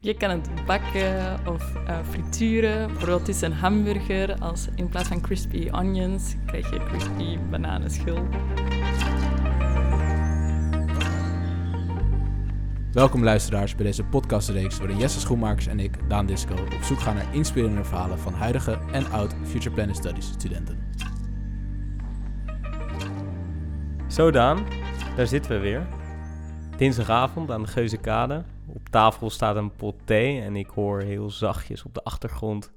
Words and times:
Je 0.00 0.14
kan 0.14 0.30
het 0.30 0.48
bakken 0.66 1.38
of 1.46 1.74
uh, 1.74 1.98
frituren. 2.10 2.86
Bijvoorbeeld 2.86 3.28
is 3.28 3.40
een 3.40 3.52
hamburger. 3.52 4.38
Als 4.38 4.68
in 4.74 4.88
plaats 4.88 5.08
van 5.08 5.20
crispy 5.20 5.68
onions 5.70 6.34
krijg 6.46 6.70
je 6.70 6.84
crispy 6.84 7.38
bananenschil. 7.50 8.28
Welkom 12.92 13.24
luisteraars 13.24 13.74
bij 13.74 13.84
deze 13.84 14.04
podcastreeks 14.04 14.78
waarin 14.78 14.98
Jesse 14.98 15.20
Schoenmakers 15.20 15.66
en 15.66 15.80
ik, 15.80 16.08
Daan 16.08 16.26
Disco, 16.26 16.54
op 16.54 16.82
zoek 16.82 17.00
gaan 17.00 17.14
naar 17.14 17.34
inspirerende 17.34 17.84
verhalen 17.84 18.18
van 18.18 18.32
huidige 18.32 18.78
en 18.92 19.10
oud 19.10 19.34
Future 19.44 19.74
Planet 19.74 19.96
Studies 19.96 20.26
studenten. 20.26 20.78
Zo 24.06 24.30
Daan, 24.30 24.66
daar 25.16 25.26
zitten 25.26 25.50
we 25.50 25.58
weer. 25.58 25.97
Dinsdagavond 26.78 27.50
aan 27.50 27.62
de 27.62 27.68
Geuzekade. 27.68 28.44
Op 28.66 28.88
tafel 28.88 29.30
staat 29.30 29.56
een 29.56 29.76
pot 29.76 29.94
thee 30.04 30.40
en 30.40 30.56
ik 30.56 30.66
hoor 30.66 31.00
heel 31.00 31.30
zachtjes 31.30 31.82
op 31.82 31.94
de 31.94 32.02
achtergrond 32.02 32.72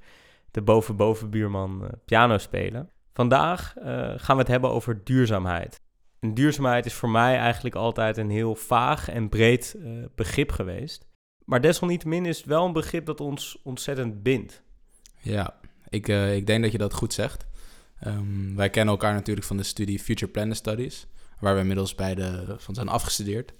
de 0.51 0.61
boven-bovenbuurman 0.61 1.83
uh, 1.83 1.89
piano 2.05 2.37
spelen. 2.37 2.89
Vandaag 3.13 3.75
uh, 3.77 3.83
gaan 4.15 4.35
we 4.35 4.41
het 4.41 4.47
hebben 4.47 4.69
over 4.69 5.03
duurzaamheid. 5.03 5.81
En 6.19 6.33
duurzaamheid 6.33 6.85
is 6.85 6.93
voor 6.93 7.09
mij 7.09 7.37
eigenlijk 7.37 7.75
altijd 7.75 8.17
een 8.17 8.29
heel 8.29 8.55
vaag 8.55 9.09
en 9.09 9.29
breed 9.29 9.75
uh, 9.77 10.05
begrip 10.15 10.51
geweest. 10.51 11.07
Maar 11.45 11.61
desalniettemin 11.61 12.25
is 12.25 12.37
het 12.37 12.45
wel 12.45 12.65
een 12.65 12.73
begrip 12.73 13.05
dat 13.05 13.21
ons 13.21 13.61
ontzettend 13.63 14.23
bindt. 14.23 14.63
Ja, 15.19 15.59
ik, 15.89 16.07
ik 16.07 16.47
denk 16.47 16.63
dat 16.63 16.71
je 16.71 16.77
dat 16.77 16.93
goed 16.93 17.13
zegt. 17.13 17.47
Um, 18.07 18.55
wij 18.55 18.69
kennen 18.69 18.93
elkaar 18.93 19.13
natuurlijk 19.13 19.47
van 19.47 19.57
de 19.57 19.63
studie 19.63 19.99
Future 19.99 20.31
Planet 20.31 20.57
Studies, 20.57 21.07
waar 21.39 21.53
we 21.53 21.59
inmiddels 21.59 21.95
beide 21.95 22.55
van 22.57 22.75
zijn 22.75 22.87
afgestudeerd. 22.87 23.53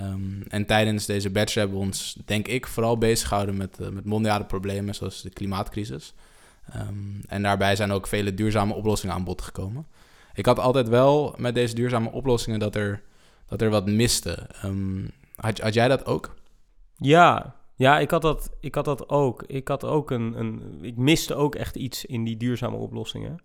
Um, 0.00 0.42
en 0.48 0.66
tijdens 0.66 1.06
deze 1.06 1.30
bachelor 1.30 1.60
hebben 1.60 1.78
we 1.78 1.84
ons, 1.84 2.18
denk 2.24 2.48
ik, 2.48 2.66
vooral 2.66 2.98
bezig 2.98 3.28
gehouden 3.28 3.56
met, 3.56 3.78
uh, 3.80 3.88
met 3.88 4.04
mondiale 4.04 4.44
problemen 4.44 4.94
zoals 4.94 5.22
de 5.22 5.30
klimaatcrisis. 5.30 6.14
Um, 6.76 7.20
en 7.26 7.42
daarbij 7.42 7.76
zijn 7.76 7.90
ook 7.90 8.06
vele 8.06 8.34
duurzame 8.34 8.74
oplossingen 8.74 9.14
aan 9.14 9.24
bod 9.24 9.42
gekomen. 9.42 9.86
Ik 10.34 10.46
had 10.46 10.58
altijd 10.58 10.88
wel 10.88 11.34
met 11.38 11.54
deze 11.54 11.74
duurzame 11.74 12.10
oplossingen 12.10 12.58
dat 12.58 12.74
er, 12.74 13.02
dat 13.46 13.62
er 13.62 13.70
wat 13.70 13.86
miste. 13.86 14.48
Had, 15.36 15.58
had 15.60 15.74
jij 15.74 15.88
dat 15.88 16.06
ook? 16.06 16.34
Ja, 16.96 17.54
ja 17.74 17.98
ik, 17.98 18.10
had 18.10 18.22
dat, 18.22 18.50
ik 18.60 18.74
had 18.74 18.84
dat 18.84 19.08
ook. 19.08 19.42
Ik 19.42 19.68
had 19.68 19.84
ook 19.84 20.10
een, 20.10 20.38
een. 20.38 20.78
Ik 20.80 20.96
miste 20.96 21.34
ook 21.34 21.54
echt 21.54 21.76
iets 21.76 22.04
in 22.04 22.24
die 22.24 22.36
duurzame 22.36 22.76
oplossingen. 22.76 23.40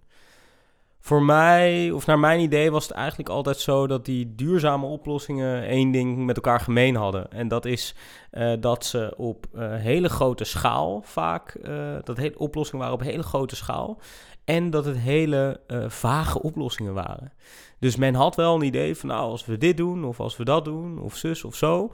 Voor 1.00 1.24
mij, 1.24 1.92
of 1.92 2.06
naar 2.06 2.20
mijn 2.20 2.40
idee, 2.40 2.72
was 2.72 2.88
het 2.88 2.98
eigenlijk 2.98 3.30
altijd 3.30 3.58
zo 3.58 3.88
dat 3.88 4.06
die 4.06 4.36
duurzame 4.36 4.86
oplossingen 4.86 5.64
één 5.64 5.92
ding 5.92 6.26
met 6.26 6.36
elkaar 6.36 6.60
gemeen 6.60 6.96
hadden. 6.96 7.32
En 7.32 7.48
dat 7.48 7.66
is 7.66 7.96
uh, 8.32 8.54
dat 8.60 8.86
ze 8.86 9.14
op 9.18 9.46
uh, 9.56 9.76
hele 9.76 10.10
grote 10.10 10.44
schaal 10.44 11.02
vaak, 11.02 11.58
uh, 11.64 11.96
dat 12.04 12.18
hele 12.18 12.38
oplossingen 12.40 12.86
waren 12.86 13.00
op 13.00 13.06
hele 13.06 13.24
grote 13.24 13.56
schaal. 13.56 14.02
En 14.46 14.70
dat 14.70 14.86
het 14.86 14.98
hele 14.98 15.60
vage 15.88 16.42
oplossingen 16.42 16.94
waren. 16.94 17.34
Dus 17.80 17.96
men 17.96 18.16
had 18.16 18.36
wel 18.36 18.56
een 18.56 18.62
idee 18.62 18.96
van, 18.96 19.10
nou, 19.10 19.30
als 19.30 19.46
we 19.46 19.58
dit 19.58 19.78
doen, 19.78 20.06
of 20.06 20.20
als 20.20 20.38
we 20.38 20.44
dat 20.44 20.66
doen, 20.66 21.00
of 21.00 21.16
zus 21.16 21.44
of 21.44 21.56
zo. 21.56 21.92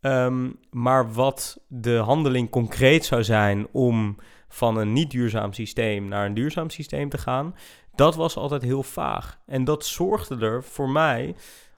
Um, 0.00 0.58
maar 0.70 1.12
wat 1.12 1.60
de 1.68 1.96
handeling 1.96 2.50
concreet 2.50 3.04
zou 3.04 3.24
zijn 3.24 3.66
om 3.72 4.16
van 4.48 4.76
een 4.76 4.92
niet 4.92 5.10
duurzaam 5.10 5.52
systeem 5.52 6.08
naar 6.08 6.26
een 6.26 6.34
duurzaam 6.34 6.70
systeem 6.70 7.08
te 7.08 7.18
gaan, 7.18 7.54
dat 7.94 8.14
was 8.14 8.36
altijd 8.36 8.62
heel 8.62 8.82
vaag. 8.82 9.38
En 9.46 9.64
dat 9.64 9.86
zorgde 9.86 10.36
er 10.38 10.64
voor 10.64 10.90
mij 10.90 11.34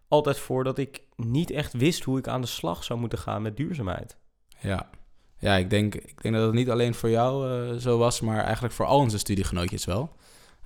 altijd 0.09 0.39
voor 0.39 0.65
dat 0.65 0.79
ik 0.79 1.03
niet 1.17 1.51
echt 1.51 1.73
wist 1.73 2.05
hoe 2.05 2.19
ik 2.19 2.29
aan 2.29 2.41
de 2.41 2.47
slag 2.47 2.85
zou 2.85 3.01
moeten 3.01 3.19
gaan 3.19 3.43
met 3.43 3.57
duurzaamheid. 3.57 4.17
Ja, 4.59 4.91
ja 5.39 5.55
ik, 5.55 5.71
denk, 5.71 5.95
ik 5.95 6.23
denk 6.23 6.35
dat 6.35 6.45
het 6.45 6.55
niet 6.55 6.71
alleen 6.71 6.95
voor 6.95 7.11
jou 7.11 7.51
uh, 7.51 7.77
zo 7.77 7.99
was, 7.99 8.21
maar 8.21 8.45
eigenlijk 8.45 8.75
voor 8.75 8.87
al 8.87 8.99
onze 8.99 9.19
studiegenootjes 9.19 9.85
wel. 9.85 10.17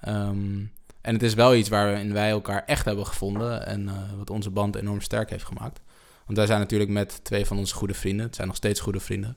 Um, 0.08 0.72
en 1.00 1.12
het 1.12 1.22
is 1.22 1.34
wel 1.34 1.54
iets 1.54 1.68
waarin 1.68 2.12
wij 2.12 2.30
elkaar 2.30 2.64
echt 2.64 2.84
hebben 2.84 3.06
gevonden 3.06 3.66
en 3.66 3.82
uh, 3.82 3.92
wat 4.18 4.30
onze 4.30 4.50
band 4.50 4.76
enorm 4.76 5.00
sterk 5.00 5.30
heeft 5.30 5.44
gemaakt. 5.44 5.80
Want 6.24 6.38
wij 6.38 6.46
zijn 6.46 6.60
natuurlijk 6.60 6.90
met 6.90 7.24
twee 7.24 7.46
van 7.46 7.58
onze 7.58 7.74
goede 7.74 7.94
vrienden, 7.94 8.26
het 8.26 8.34
zijn 8.34 8.46
nog 8.46 8.56
steeds 8.56 8.80
goede 8.80 9.00
vrienden, 9.00 9.36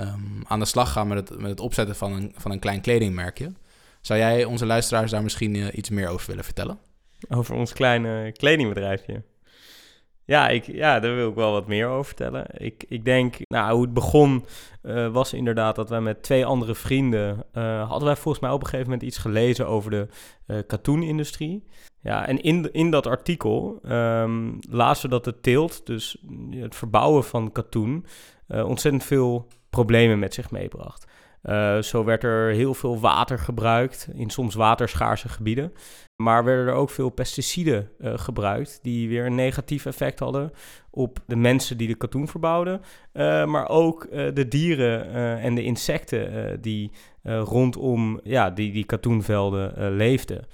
um, 0.00 0.42
aan 0.46 0.58
de 0.58 0.64
slag 0.64 0.92
gaan 0.92 1.08
met 1.08 1.28
het, 1.28 1.38
met 1.38 1.50
het 1.50 1.60
opzetten 1.60 1.96
van 1.96 2.12
een, 2.12 2.32
van 2.36 2.50
een 2.50 2.58
klein 2.58 2.80
kledingmerkje. 2.80 3.52
Zou 4.00 4.18
jij 4.18 4.44
onze 4.44 4.66
luisteraars 4.66 5.10
daar 5.10 5.22
misschien 5.22 5.54
uh, 5.54 5.66
iets 5.72 5.90
meer 5.90 6.08
over 6.08 6.26
willen 6.26 6.44
vertellen? 6.44 6.78
Over 7.28 7.54
ons 7.54 7.72
kleine 7.72 8.32
kledingbedrijfje. 8.32 9.22
Ja, 10.24 10.48
ik, 10.48 10.66
ja, 10.66 11.00
daar 11.00 11.14
wil 11.14 11.28
ik 11.28 11.34
wel 11.34 11.52
wat 11.52 11.66
meer 11.66 11.86
over 11.86 12.04
vertellen. 12.04 12.46
Ik, 12.52 12.84
ik 12.88 13.04
denk, 13.04 13.36
nou, 13.48 13.72
hoe 13.72 13.82
het 13.82 13.94
begon 13.94 14.44
uh, 14.82 15.12
was 15.12 15.32
inderdaad 15.32 15.76
dat 15.76 15.88
wij 15.88 16.00
met 16.00 16.22
twee 16.22 16.46
andere 16.46 16.74
vrienden... 16.74 17.44
Uh, 17.54 17.88
hadden 17.88 18.06
wij 18.06 18.16
volgens 18.16 18.42
mij 18.42 18.52
op 18.52 18.60
een 18.60 18.66
gegeven 18.66 18.90
moment 18.90 19.08
iets 19.08 19.18
gelezen 19.18 19.66
over 19.66 19.90
de 19.90 20.06
uh, 20.46 20.58
katoenindustrie. 20.66 21.64
Ja, 22.00 22.26
en 22.26 22.40
in, 22.40 22.72
in 22.72 22.90
dat 22.90 23.06
artikel 23.06 23.80
um, 23.84 24.58
lazen 24.70 25.02
we 25.02 25.14
dat 25.14 25.24
de 25.24 25.40
teelt, 25.40 25.86
dus 25.86 26.24
het 26.50 26.74
verbouwen 26.74 27.24
van 27.24 27.52
katoen... 27.52 28.06
ontzettend 28.48 29.04
veel 29.04 29.46
problemen 29.70 30.18
met 30.18 30.34
zich 30.34 30.50
meebracht. 30.50 31.06
Uh, 31.42 31.78
zo 31.78 32.04
werd 32.04 32.24
er 32.24 32.50
heel 32.50 32.74
veel 32.74 33.00
water 33.00 33.38
gebruikt 33.38 34.08
in 34.14 34.30
soms 34.30 34.54
waterschaarse 34.54 35.28
gebieden. 35.28 35.72
Maar 36.16 36.44
werden 36.44 36.66
er 36.66 36.72
ook 36.72 36.90
veel 36.90 37.10
pesticiden 37.10 37.90
uh, 38.00 38.18
gebruikt, 38.18 38.78
die 38.82 39.08
weer 39.08 39.26
een 39.26 39.34
negatief 39.34 39.86
effect 39.86 40.18
hadden 40.18 40.50
op 40.90 41.18
de 41.26 41.36
mensen 41.36 41.76
die 41.76 41.88
de 41.88 41.94
katoen 41.94 42.28
verbouwden. 42.28 42.80
Uh, 43.12 43.44
maar 43.44 43.68
ook 43.68 44.10
de 44.10 44.48
dieren 44.48 45.12
en 45.40 45.54
de 45.54 45.62
insecten 45.62 46.60
die 46.60 46.90
rondom 47.22 48.20
ja, 48.22 48.50
die, 48.50 48.72
die 48.72 48.84
katoenvelden 48.84 49.92
leefden. 49.92 50.46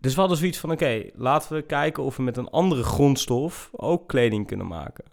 Dus 0.00 0.14
we 0.14 0.20
hadden 0.20 0.38
zoiets 0.38 0.58
van: 0.58 0.70
oké, 0.70 1.02
laten 1.14 1.56
we 1.56 1.62
kijken 1.62 2.02
of 2.02 2.16
we 2.16 2.22
met 2.22 2.36
een 2.36 2.50
andere 2.50 2.82
grondstof 2.82 3.70
ook 3.72 4.08
kleding 4.08 4.46
kunnen 4.46 4.66
maken. 4.66 5.04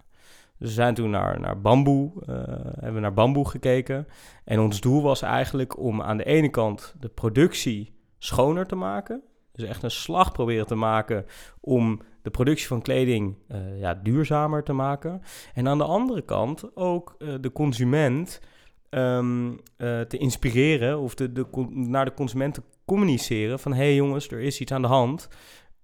Dus 0.57 0.67
we 0.67 0.73
zijn 0.73 0.93
toen 0.93 1.09
naar, 1.09 1.39
naar 1.39 1.61
bamboe, 1.61 2.11
uh, 2.29 2.43
hebben 2.79 3.01
naar 3.01 3.13
bamboe 3.13 3.49
gekeken. 3.49 4.07
En 4.43 4.59
ons 4.59 4.81
doel 4.81 5.01
was 5.01 5.21
eigenlijk 5.21 5.79
om 5.79 6.01
aan 6.01 6.17
de 6.17 6.23
ene 6.23 6.49
kant 6.49 6.95
de 6.99 7.09
productie 7.09 7.93
schoner 8.17 8.65
te 8.65 8.75
maken. 8.75 9.21
Dus 9.51 9.67
echt 9.67 9.83
een 9.83 9.91
slag 9.91 10.31
proberen 10.31 10.67
te 10.67 10.75
maken 10.75 11.25
om 11.61 12.01
de 12.21 12.29
productie 12.29 12.67
van 12.67 12.81
kleding 12.81 13.35
uh, 13.47 13.79
ja, 13.79 13.93
duurzamer 13.93 14.63
te 14.63 14.73
maken. 14.73 15.21
En 15.53 15.67
aan 15.67 15.77
de 15.77 15.83
andere 15.83 16.21
kant 16.21 16.75
ook 16.75 17.15
uh, 17.19 17.33
de 17.41 17.51
consument 17.51 18.41
um, 18.89 19.59
te 19.77 20.17
inspireren 20.17 20.99
of 20.99 21.15
de, 21.15 21.31
de, 21.31 21.45
naar 21.69 22.05
de 22.05 22.13
consument 22.13 22.53
te 22.53 22.61
communiceren 22.85 23.59
van... 23.59 23.73
hé 23.73 23.83
hey 23.83 23.95
jongens, 23.95 24.27
er 24.27 24.39
is 24.39 24.59
iets 24.59 24.71
aan 24.71 24.81
de 24.81 24.87
hand. 24.87 25.27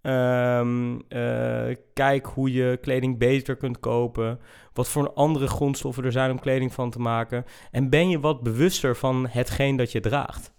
Um, 0.03 0.93
uh, 0.93 1.75
kijk 1.93 2.25
hoe 2.25 2.51
je 2.51 2.77
kleding 2.81 3.17
beter 3.17 3.55
kunt 3.55 3.79
kopen. 3.79 4.39
Wat 4.73 4.87
voor 4.87 5.13
andere 5.13 5.47
grondstoffen 5.47 6.03
er 6.03 6.11
zijn 6.11 6.31
om 6.31 6.39
kleding 6.39 6.73
van 6.73 6.89
te 6.89 6.99
maken. 6.99 7.45
En 7.71 7.89
ben 7.89 8.09
je 8.09 8.19
wat 8.19 8.41
bewuster 8.41 8.95
van 8.95 9.27
hetgeen 9.29 9.75
dat 9.75 9.91
je 9.91 9.99
draagt. 9.99 10.51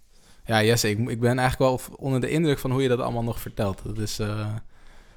Ja, 0.45 0.63
Jesse, 0.63 0.91
ik, 0.91 1.09
ik 1.09 1.21
ben 1.21 1.39
eigenlijk 1.39 1.59
wel 1.59 1.97
onder 1.99 2.21
de 2.21 2.31
indruk 2.31 2.59
van 2.59 2.71
hoe 2.71 2.83
je 2.83 2.89
dat 2.89 3.01
allemaal 3.01 3.23
nog 3.23 3.41
vertelt. 3.41 3.83
Dat 3.85 3.99
is 3.99 4.21
uh, 4.21 4.55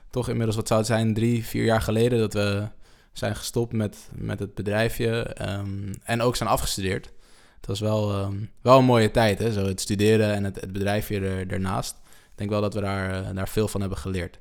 toch 0.09 0.29
inmiddels, 0.29 0.55
wat 0.55 0.67
zou 0.67 0.79
het 0.79 0.89
zijn, 0.89 1.13
drie, 1.13 1.45
vier 1.45 1.63
jaar 1.63 1.81
geleden 1.81 2.19
dat 2.19 2.33
we 2.33 2.67
zijn 3.13 3.35
gestopt 3.35 3.73
met, 3.73 4.09
met 4.15 4.39
het 4.39 4.55
bedrijfje. 4.55 5.35
Um, 5.41 5.93
en 6.03 6.21
ook 6.21 6.35
zijn 6.35 6.49
afgestudeerd. 6.49 7.13
Het 7.55 7.67
was 7.67 7.79
wel, 7.79 8.19
um, 8.19 8.51
wel 8.61 8.77
een 8.77 8.85
mooie 8.85 9.11
tijd, 9.11 9.39
hè? 9.39 9.51
Zo 9.51 9.65
het 9.65 9.81
studeren 9.81 10.33
en 10.33 10.43
het, 10.43 10.61
het 10.61 10.71
bedrijfje 10.71 11.19
er, 11.19 11.47
ernaast. 11.47 12.03
Ik 12.35 12.41
denk 12.41 12.49
wel 12.49 12.61
dat 12.61 12.73
we 12.73 12.81
daar, 12.81 13.23
eh, 13.23 13.35
daar 13.35 13.49
veel 13.49 13.67
van 13.67 13.81
hebben 13.81 13.97
geleerd. 13.97 14.39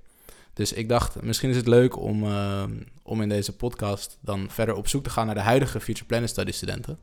Dus 0.53 0.73
ik 0.73 0.89
dacht, 0.89 1.23
misschien 1.23 1.51
is 1.51 1.57
het 1.57 1.67
leuk 1.67 1.99
om, 1.99 2.25
uh, 2.25 2.63
om 3.03 3.23
in 3.23 3.29
deze 3.29 3.57
podcast 3.57 4.19
dan 4.21 4.47
verder 4.51 4.75
op 4.75 4.89
zoek 4.89 5.05
te 5.05 5.11
gaan 5.11 5.27
naar 5.27 5.35
de 5.35 5.41
huidige 5.41 5.81
Future 5.81 6.07
Planet 6.07 6.29
Study 6.29 6.53
studenten. 6.53 6.99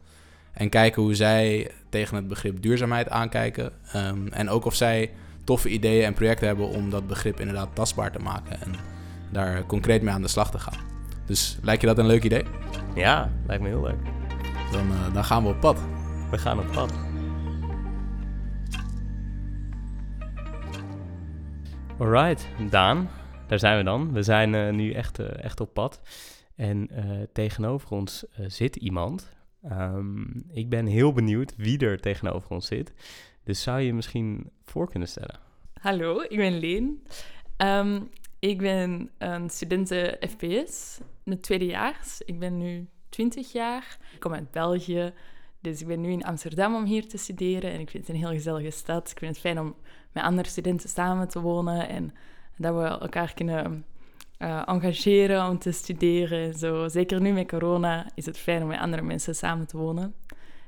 En 0.51 0.69
kijken 0.69 1.01
hoe 1.01 1.15
zij 1.15 1.71
tegen 1.89 2.15
het 2.15 2.27
begrip 2.27 2.61
duurzaamheid 2.61 3.09
aankijken. 3.09 3.71
Um, 3.95 4.27
en 4.27 4.49
ook 4.49 4.65
of 4.65 4.75
zij 4.75 5.11
toffe 5.43 5.69
ideeën 5.69 6.05
en 6.05 6.13
projecten 6.13 6.47
hebben 6.47 6.67
om 6.67 6.89
dat 6.89 7.07
begrip 7.07 7.39
inderdaad 7.39 7.69
tastbaar 7.73 8.11
te 8.11 8.19
maken. 8.19 8.61
En 8.61 8.75
daar 9.31 9.65
concreet 9.65 10.01
mee 10.01 10.13
aan 10.13 10.21
de 10.21 10.27
slag 10.27 10.51
te 10.51 10.59
gaan. 10.59 10.77
Dus 11.25 11.57
lijkt 11.61 11.81
je 11.81 11.87
dat 11.87 11.97
een 11.97 12.05
leuk 12.05 12.23
idee? 12.23 12.43
Ja, 12.95 13.31
lijkt 13.47 13.63
me 13.63 13.69
heel 13.69 13.81
leuk. 13.81 13.99
Dan, 14.71 14.91
uh, 14.91 15.13
dan 15.13 15.23
gaan 15.23 15.43
we 15.43 15.49
op 15.49 15.59
pad. 15.59 15.79
We 16.31 16.37
gaan 16.37 16.59
op 16.59 16.71
pad. 16.71 17.10
Alright, 22.01 22.47
Daan, 22.69 23.09
daar 23.47 23.59
zijn 23.59 23.77
we 23.77 23.83
dan. 23.83 24.13
We 24.13 24.23
zijn 24.23 24.53
uh, 24.53 24.69
nu 24.69 24.91
echt, 24.91 25.19
uh, 25.19 25.43
echt 25.43 25.59
op 25.59 25.73
pad. 25.73 26.01
En 26.55 26.89
uh, 26.91 27.21
tegenover 27.33 27.91
ons 27.91 28.25
zit 28.47 28.75
iemand. 28.75 29.31
Um, 29.71 30.43
ik 30.53 30.69
ben 30.69 30.85
heel 30.85 31.13
benieuwd 31.13 31.53
wie 31.55 31.79
er 31.79 31.99
tegenover 31.99 32.49
ons 32.49 32.67
zit. 32.67 32.93
Dus 33.43 33.61
zou 33.61 33.79
je 33.79 33.93
misschien 33.93 34.51
voor 34.65 34.89
kunnen 34.89 35.07
stellen? 35.07 35.39
Hallo, 35.79 36.21
ik 36.21 36.37
ben 36.37 36.59
Leen. 36.59 37.03
Um, 37.57 38.09
ik 38.39 38.57
ben 38.57 39.09
een 39.17 39.49
studente 39.49 40.21
FPS, 40.29 40.99
een 41.23 41.39
tweedejaars. 41.39 42.21
Ik 42.25 42.39
ben 42.39 42.57
nu 42.57 42.87
20 43.09 43.51
jaar. 43.51 43.97
Ik 44.13 44.19
kom 44.19 44.33
uit 44.33 44.51
België. 44.51 45.13
Dus 45.59 45.81
ik 45.81 45.87
ben 45.87 46.01
nu 46.01 46.11
in 46.11 46.23
Amsterdam 46.23 46.75
om 46.75 46.85
hier 46.85 47.07
te 47.07 47.17
studeren 47.17 47.71
en 47.71 47.79
ik 47.79 47.89
vind 47.89 48.07
het 48.07 48.15
een 48.15 48.21
heel 48.21 48.33
gezellige 48.33 48.69
stad. 48.69 49.11
Ik 49.11 49.17
vind 49.17 49.31
het 49.31 49.39
fijn 49.39 49.59
om 49.59 49.75
met 50.11 50.23
andere 50.23 50.49
studenten 50.49 50.89
samen 50.89 51.27
te 51.27 51.41
wonen 51.41 51.89
en 51.89 52.13
dat 52.57 52.75
we 52.75 52.83
elkaar 52.83 53.33
kunnen 53.33 53.85
uh, 54.41 54.61
engageren 54.65 55.49
om 55.49 55.59
te 55.59 55.71
studeren. 55.71 56.53
Zo. 56.53 56.87
Zeker 56.87 57.21
nu 57.21 57.31
met 57.31 57.47
corona 57.47 58.09
is 58.15 58.25
het 58.25 58.37
fijn 58.37 58.61
om 58.61 58.67
met 58.67 58.79
andere 58.79 59.01
mensen 59.01 59.35
samen 59.35 59.67
te 59.67 59.77
wonen. 59.77 60.13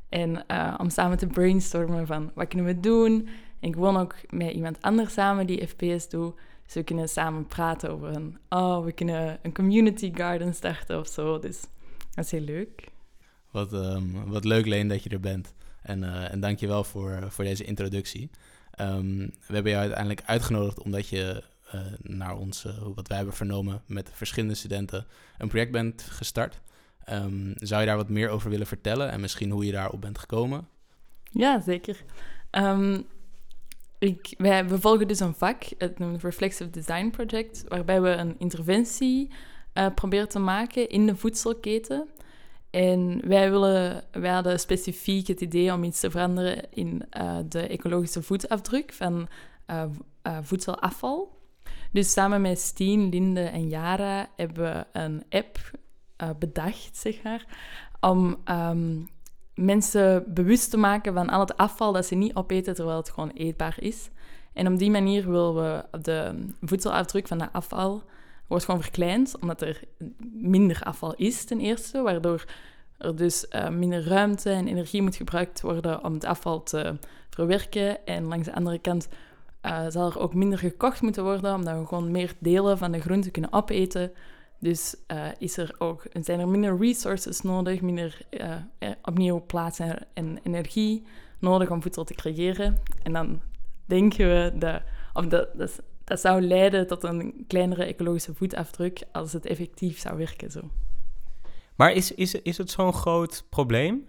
En 0.10 0.44
uh, 0.51 0.75
om 0.78 0.90
samen 0.90 1.18
te 1.18 1.28
brainstormen 1.28 2.07
van 2.07 2.31
wat 2.34 2.48
kunnen 2.48 2.68
we 2.68 2.80
doen. 2.80 3.28
En 3.60 3.69
ik 3.69 3.75
woon 3.75 3.98
ook 3.98 4.16
met 4.30 4.51
iemand 4.51 4.81
anders 4.81 5.13
samen 5.13 5.48
die 5.48 5.68
FPS 5.68 6.10
doet. 6.10 6.36
Dus 6.66 6.74
we 6.74 6.84
kunnen 6.84 7.10
samen 7.10 7.48
praten 7.48 7.92
over 7.92 8.16
een, 8.16 8.38
oh, 8.50 8.84
we 8.84 8.92
kunnen 8.92 9.40
een 9.42 9.54
community 9.54 10.12
garden 10.13 10.54
starten 10.54 11.00
of 11.00 11.07
zo. 11.07 11.40
Dus 11.40 11.62
dat 12.12 12.25
is 12.25 12.31
heel 12.31 12.42
leuk. 12.42 12.92
Wat, 13.51 13.74
um, 13.74 14.25
wat 14.25 14.44
leuk, 14.44 14.66
Leen, 14.66 14.88
dat 14.88 15.04
je 15.04 15.10
er 15.10 15.19
bent. 15.19 15.54
En, 15.81 16.04
uh, 16.04 16.31
en 16.31 16.40
dank 16.40 16.60
je 16.60 16.68
wel 16.68 16.84
voor, 16.84 17.25
voor 17.30 17.44
deze 17.44 17.63
introductie. 17.63 18.30
Um, 18.81 19.18
we 19.48 19.54
hebben 19.54 19.72
jou 19.72 19.84
uiteindelijk 19.84 20.22
uitgenodigd 20.25 20.81
omdat 20.81 21.08
je 21.08 21.44
uh, 21.75 21.81
naar 22.02 22.38
ons, 22.38 22.66
uh, 22.66 22.74
wat 22.96 23.08
wij 23.08 23.18
hebben 23.18 23.36
vernomen, 23.36 23.81
met 23.86 24.10
verschillende 24.14 24.56
studenten 24.56 25.06
een 25.38 25.48
project 25.48 25.72
bent 25.72 26.02
gestart. 26.02 26.62
Um, 27.10 27.54
zou 27.56 27.81
je 27.81 27.88
daar 27.88 27.98
wat 27.98 28.10
meer 28.10 28.30
over 28.30 28.50
willen 28.50 28.68
vertellen 28.68 29.12
en 29.12 29.22
misschien 29.22 29.52
hoe 29.52 29.66
je 29.66 29.72
daarop 29.72 30.02
bent 30.02 30.18
gekomen? 30.18 30.68
Ja, 31.24 31.62
zeker. 31.62 32.04
Um, 32.52 33.06
ik, 34.00 34.34
wij, 34.38 34.68
we 34.68 34.80
volgen 34.80 35.08
dus 35.08 35.19
een 35.19 35.36
vak, 35.36 35.64
het 35.78 35.98
Reflexive 36.22 36.69
Design 36.69 37.10
Project, 37.10 37.64
waarbij 37.68 38.02
we 38.02 38.10
een 38.10 38.36
interventie 38.38 39.31
uh, 39.74 39.88
proberen 39.96 40.30
te 40.30 40.40
maken 40.40 40.90
in 40.90 41.06
de 41.06 41.16
voedselketen. 41.16 42.08
En 42.74 43.22
wij, 43.28 43.52
willen, 43.52 44.04
wij 44.12 44.31
hadden 44.31 44.60
specifiek 44.60 45.28
het 45.28 45.42
idee 45.42 45.74
om 45.74 45.84
iets 45.84 46.00
te 46.00 46.12
veranderen 46.12 46.64
in 46.70 47.06
uh, 47.18 47.38
de 47.50 47.68
ecologische 47.68 48.22
voetafdruk 48.22 48.94
van 48.94 49.28
uh, 49.68 49.84
voedselafval. 50.42 51.42
Dus 51.92 52.12
samen 52.12 52.42
met 52.42 52.60
Steen, 52.60 53.10
Linde 53.10 53.42
en 53.42 53.70
Jara 53.70 54.28
hebben 54.36 54.64
we 54.64 55.00
een 55.00 55.24
app 55.30 55.60
bedacht, 56.40 56.98
zeg 56.98 57.24
maar, 57.24 57.46
om 58.00 58.38
um, 58.46 59.10
mensen 59.56 60.24
bewust 60.28 60.69
te 60.69 60.78
maken 60.78 61.14
van 61.14 61.30
al 61.30 61.40
het 61.40 61.58
afval 61.58 61.92
dat 61.92 62.06
ze 62.06 62.16
niet 62.16 62.36
opeten 62.36 62.76
terwijl 62.76 62.98
het 62.98 63.10
gewoon 63.10 63.31
eetbaar 63.34 63.76
is. 63.80 64.10
En 64.54 64.68
op 64.68 64.80
die 64.80 64.92
manier 64.92 65.30
willen 65.30 65.56
we 65.56 66.00
de 66.02 66.48
voedselafdruk 66.62 67.28
van 67.28 67.38
dat 67.38 67.50
afval 67.52 68.04
wordt 68.54 68.66
gewoon 68.66 68.82
verkleind, 68.82 69.40
omdat 69.40 69.62
er 69.62 69.82
minder 70.34 70.82
afval 70.84 71.14
is 71.14 71.46
ten 71.46 71.60
eerste, 71.60 72.02
waardoor 72.02 72.46
er 72.98 73.16
dus 73.16 73.46
uh, 73.50 73.70
minder 73.70 74.08
ruimte 74.08 74.50
en 74.50 74.68
energie 74.68 75.02
moet 75.02 75.16
gebruikt 75.16 75.62
worden 75.62 76.04
om 76.04 76.14
het 76.14 76.26
afval 76.26 76.64
te 76.64 76.96
verwerken. 77.30 78.06
En 78.06 78.24
langs 78.24 78.46
de 78.46 78.54
andere 78.54 78.80
kant 78.80 79.08
uh, 79.66 79.86
zal 79.90 80.10
er 80.10 80.20
ook 80.20 80.34
minder 80.34 80.60
gekocht 80.60 81.02
moeten 81.02 81.24
worden, 81.24 81.56
omdat 81.56 81.80
we 81.80 81.86
gewoon 81.86 82.12
meer 82.12 82.34
delen 82.40 82.78
van 82.78 82.92
de 82.92 83.02
groente 83.02 83.32
kunnen 83.32 83.54
opeten. 83.54 84.12
Dus 84.60 84.96
uh, 85.08 85.26
is 85.38 85.58
er 85.58 85.76
ook, 85.78 86.06
zijn 86.22 86.40
er 86.40 86.48
minder 86.48 86.78
resources 86.78 87.42
nodig, 87.42 87.82
minder 87.82 88.18
opnieuw 89.02 89.44
plaats 89.46 89.80
en, 89.80 89.98
en, 90.14 90.40
energie 90.44 91.04
nodig 91.40 91.70
om 91.70 91.82
voedsel 91.82 92.04
te 92.04 92.14
creëren. 92.14 92.78
En 93.04 93.14
dan 93.14 93.42
denken 93.86 94.28
we 94.28 94.58
dat, 94.58 94.82
of 95.14 95.26
dat, 95.26 95.48
dat, 95.58 95.82
dat 96.04 96.20
zou 96.20 96.42
leiden 96.42 96.88
tot 96.88 97.04
een 97.04 97.44
kleinere 97.48 97.84
ecologische 97.84 98.34
voetafdruk 98.34 99.04
als 99.12 99.34
het 99.34 99.46
effectief 99.46 100.00
zou 100.00 100.18
werken. 100.18 100.52
Zo. 100.52 100.62
Maar 101.76 101.92
is, 101.92 102.12
is, 102.12 102.34
is 102.34 102.58
het 102.58 102.72
zo'n 102.72 102.94
groot 102.94 103.46
probleem? 103.50 104.06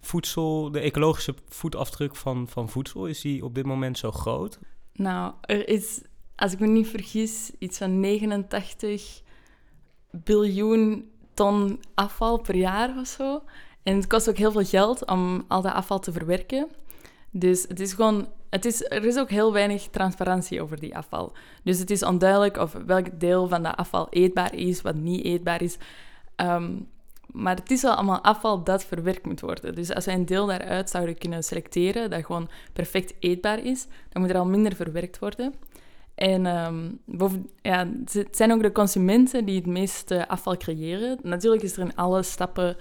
Voedsel, 0.00 0.70
de 0.70 0.80
ecologische 0.80 1.34
voetafdruk 1.48 2.16
van, 2.16 2.48
van 2.48 2.68
voedsel, 2.68 3.06
is 3.06 3.20
die 3.20 3.44
op 3.44 3.54
dit 3.54 3.66
moment 3.66 3.98
zo 3.98 4.10
groot? 4.10 4.58
Nou, 4.92 5.34
er 5.40 5.68
is, 5.68 6.02
als 6.36 6.52
ik 6.52 6.58
me 6.58 6.66
niet 6.66 6.88
vergis, 6.88 7.50
iets 7.58 7.78
van 7.78 8.00
89 8.00 9.22
biljoen 10.10 11.10
ton 11.34 11.80
afval 11.94 12.40
per 12.40 12.56
jaar 12.56 12.98
of 12.98 13.06
zo. 13.06 13.42
En 13.82 13.96
het 13.96 14.06
kost 14.06 14.28
ook 14.28 14.36
heel 14.36 14.52
veel 14.52 14.64
geld 14.64 15.06
om 15.06 15.44
al 15.48 15.62
dat 15.62 15.72
afval 15.72 15.98
te 15.98 16.12
verwerken. 16.12 16.68
Dus 17.36 17.64
het 17.68 17.80
is 17.80 17.92
gewoon, 17.92 18.28
het 18.50 18.64
is, 18.64 18.84
er 18.84 19.04
is 19.04 19.18
ook 19.18 19.30
heel 19.30 19.52
weinig 19.52 19.82
transparantie 19.82 20.62
over 20.62 20.80
die 20.80 20.96
afval. 20.96 21.32
Dus 21.62 21.78
het 21.78 21.90
is 21.90 22.02
onduidelijk 22.02 22.56
of 22.56 22.72
welk 22.86 23.20
deel 23.20 23.48
van 23.48 23.62
dat 23.62 23.76
afval 23.76 24.06
eetbaar 24.10 24.54
is, 24.54 24.82
wat 24.82 24.94
niet 24.94 25.24
eetbaar 25.24 25.62
is. 25.62 25.76
Um, 26.36 26.88
maar 27.32 27.56
het 27.56 27.70
is 27.70 27.82
wel 27.82 27.94
allemaal 27.94 28.20
afval 28.20 28.64
dat 28.64 28.84
verwerkt 28.84 29.26
moet 29.26 29.40
worden. 29.40 29.74
Dus 29.74 29.94
als 29.94 30.04
wij 30.04 30.14
een 30.14 30.26
deel 30.26 30.46
daaruit 30.46 30.90
zouden 30.90 31.18
kunnen 31.18 31.44
selecteren, 31.44 32.10
dat 32.10 32.24
gewoon 32.24 32.48
perfect 32.72 33.14
eetbaar 33.18 33.64
is, 33.64 33.86
dan 34.08 34.22
moet 34.22 34.30
er 34.30 34.38
al 34.38 34.46
minder 34.46 34.74
verwerkt 34.74 35.18
worden. 35.18 35.54
En 36.14 36.46
um, 36.46 36.98
ja, 37.62 37.88
het 38.12 38.36
zijn 38.36 38.52
ook 38.52 38.62
de 38.62 38.72
consumenten 38.72 39.44
die 39.44 39.56
het 39.56 39.66
meeste 39.66 40.28
afval 40.28 40.56
creëren. 40.56 41.18
Natuurlijk 41.22 41.62
is 41.62 41.76
er 41.76 41.82
in 41.82 41.96
alle 41.96 42.22
stappen 42.22 42.76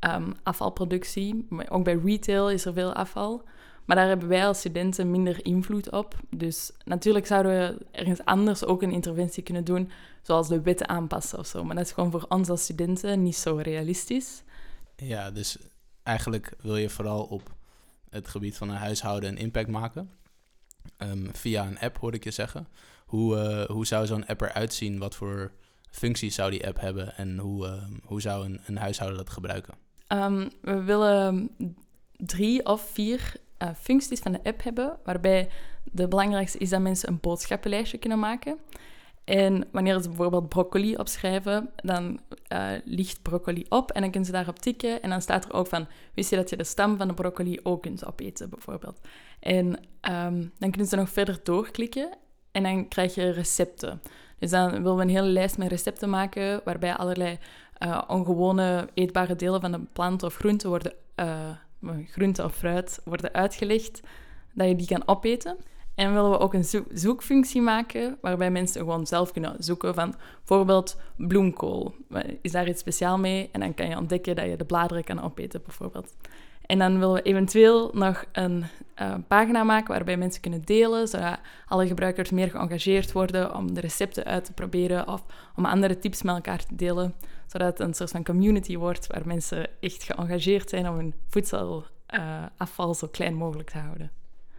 um, 0.00 0.32
afvalproductie. 0.42 1.46
Maar 1.48 1.70
ook 1.70 1.84
bij 1.84 2.00
retail 2.04 2.50
is 2.50 2.64
er 2.64 2.72
veel 2.72 2.92
afval. 2.92 3.42
Maar 3.86 3.96
daar 3.96 4.08
hebben 4.08 4.28
wij 4.28 4.46
als 4.46 4.58
studenten 4.58 5.10
minder 5.10 5.44
invloed 5.44 5.90
op. 5.92 6.14
Dus 6.30 6.70
natuurlijk 6.84 7.26
zouden 7.26 7.52
we 7.52 7.86
ergens 7.90 8.24
anders 8.24 8.64
ook 8.64 8.82
een 8.82 8.90
interventie 8.90 9.42
kunnen 9.42 9.64
doen, 9.64 9.90
zoals 10.22 10.48
de 10.48 10.60
wetten 10.60 10.88
aanpassen 10.88 11.38
of 11.38 11.46
zo. 11.46 11.64
Maar 11.64 11.76
dat 11.76 11.84
is 11.84 11.92
gewoon 11.92 12.10
voor 12.10 12.26
ons 12.28 12.48
als 12.48 12.62
studenten 12.62 13.22
niet 13.22 13.36
zo 13.36 13.56
realistisch. 13.56 14.42
Ja, 14.96 15.30
dus 15.30 15.58
eigenlijk 16.02 16.52
wil 16.60 16.76
je 16.76 16.90
vooral 16.90 17.22
op 17.22 17.54
het 18.10 18.28
gebied 18.28 18.56
van 18.56 18.68
een 18.68 18.76
huishouden 18.76 19.30
een 19.30 19.38
impact 19.38 19.68
maken. 19.68 20.10
Um, 20.98 21.28
via 21.32 21.66
een 21.66 21.78
app, 21.78 21.98
hoorde 21.98 22.16
ik 22.16 22.24
je 22.24 22.30
zeggen. 22.30 22.68
Hoe, 23.06 23.36
uh, 23.36 23.64
hoe 23.76 23.86
zou 23.86 24.06
zo'n 24.06 24.26
app 24.26 24.40
eruit 24.40 24.74
zien? 24.74 24.98
Wat 24.98 25.14
voor 25.14 25.52
functies 25.90 26.34
zou 26.34 26.50
die 26.50 26.66
app 26.66 26.80
hebben? 26.80 27.16
En 27.16 27.38
hoe, 27.38 27.66
uh, 27.66 27.82
hoe 28.04 28.20
zou 28.20 28.44
een, 28.44 28.60
een 28.66 28.76
huishouden 28.76 29.18
dat 29.18 29.30
gebruiken? 29.30 29.74
Um, 30.08 30.50
we 30.60 30.82
willen 30.82 31.50
drie 32.16 32.66
of 32.66 32.80
vier 32.80 33.32
uh, 33.62 33.68
functies 33.80 34.20
van 34.20 34.32
de 34.32 34.40
app 34.42 34.62
hebben, 34.62 34.98
waarbij 35.04 35.48
de 35.92 36.08
belangrijkste 36.08 36.58
is 36.58 36.68
dat 36.68 36.80
mensen 36.80 37.08
een 37.08 37.20
boodschappenlijstje 37.20 37.98
kunnen 37.98 38.18
maken. 38.18 38.58
En 39.24 39.64
wanneer 39.72 40.00
ze 40.00 40.08
bijvoorbeeld 40.08 40.48
broccoli 40.48 40.96
opschrijven, 40.96 41.70
dan 41.76 42.20
uh, 42.52 42.68
ligt 42.84 43.22
broccoli 43.22 43.66
op 43.68 43.90
en 43.90 44.00
dan 44.00 44.10
kunnen 44.10 44.28
ze 44.28 44.34
daarop 44.34 44.58
tikken. 44.58 45.02
En 45.02 45.10
dan 45.10 45.22
staat 45.22 45.44
er 45.44 45.52
ook 45.52 45.66
van, 45.66 45.86
wist 46.14 46.30
je 46.30 46.36
dat 46.36 46.50
je 46.50 46.56
de 46.56 46.64
stam 46.64 46.96
van 46.96 47.08
de 47.08 47.14
broccoli 47.14 47.60
ook 47.62 47.82
kunt 47.82 48.06
opeten, 48.06 48.50
bijvoorbeeld. 48.50 49.00
En 49.40 49.66
um, 50.10 50.52
dan 50.58 50.70
kunnen 50.70 50.86
ze 50.86 50.96
nog 50.96 51.10
verder 51.10 51.40
doorklikken 51.42 52.10
en 52.52 52.62
dan 52.62 52.88
krijg 52.88 53.14
je 53.14 53.30
recepten. 53.30 54.02
Dus 54.38 54.50
dan 54.50 54.70
willen 54.70 54.96
we 54.96 55.02
een 55.02 55.08
hele 55.08 55.28
lijst 55.28 55.58
met 55.58 55.68
recepten 55.68 56.10
maken, 56.10 56.60
waarbij 56.64 56.94
allerlei 56.94 57.38
uh, 57.78 58.02
ongewone 58.06 58.88
eetbare 58.94 59.36
delen 59.36 59.60
van 59.60 59.72
de 59.72 59.80
plant 59.92 60.22
of 60.22 60.36
groente 60.36 60.68
worden 60.68 60.92
uh, 61.16 61.50
groente 62.06 62.44
of 62.44 62.54
fruit 62.54 63.00
worden 63.04 63.32
uitgelegd, 63.32 64.00
dat 64.52 64.68
je 64.68 64.76
die 64.76 64.86
kan 64.86 65.02
opeten. 65.06 65.56
En 65.94 66.12
willen 66.12 66.30
we 66.30 66.38
ook 66.38 66.54
een 66.54 66.84
zoekfunctie 66.92 67.60
maken, 67.60 68.18
waarbij 68.20 68.50
mensen 68.50 68.80
gewoon 68.80 69.06
zelf 69.06 69.32
kunnen 69.32 69.54
zoeken 69.58 69.94
van 69.94 70.14
bijvoorbeeld 70.38 71.00
bloemkool. 71.16 71.94
Is 72.40 72.52
daar 72.52 72.68
iets 72.68 72.80
speciaal 72.80 73.18
mee? 73.18 73.48
En 73.52 73.60
dan 73.60 73.74
kan 73.74 73.88
je 73.88 73.96
ontdekken 73.96 74.36
dat 74.36 74.46
je 74.46 74.56
de 74.56 74.64
bladeren 74.64 75.04
kan 75.04 75.22
opeten, 75.22 75.62
bijvoorbeeld. 75.64 76.14
En 76.66 76.78
dan 76.78 76.98
willen 76.98 77.14
we 77.14 77.22
eventueel 77.22 77.90
nog 77.94 78.24
een 78.32 78.64
uh, 79.00 79.14
pagina 79.28 79.62
maken 79.62 79.94
waarbij 79.94 80.16
mensen 80.16 80.40
kunnen 80.40 80.62
delen, 80.64 81.08
zodat 81.08 81.38
alle 81.66 81.86
gebruikers 81.86 82.30
meer 82.30 82.50
geëngageerd 82.50 83.12
worden 83.12 83.54
om 83.54 83.74
de 83.74 83.80
recepten 83.80 84.24
uit 84.24 84.44
te 84.44 84.52
proberen 84.52 85.08
of 85.08 85.24
om 85.56 85.64
andere 85.64 85.98
tips 85.98 86.22
met 86.22 86.34
elkaar 86.34 86.64
te 86.66 86.74
delen, 86.74 87.14
zodat 87.56 87.78
het 87.78 87.88
een 87.88 87.94
soort 87.94 88.10
van 88.10 88.24
community 88.24 88.76
wordt 88.76 89.06
waar 89.06 89.26
mensen 89.26 89.68
echt 89.80 90.02
geëngageerd 90.02 90.68
zijn 90.68 90.88
om 90.88 90.96
hun 90.96 91.14
voedselafval 91.28 92.88
uh, 92.88 92.94
zo 92.94 93.08
klein 93.10 93.34
mogelijk 93.34 93.70
te 93.70 93.78
houden. 93.78 94.10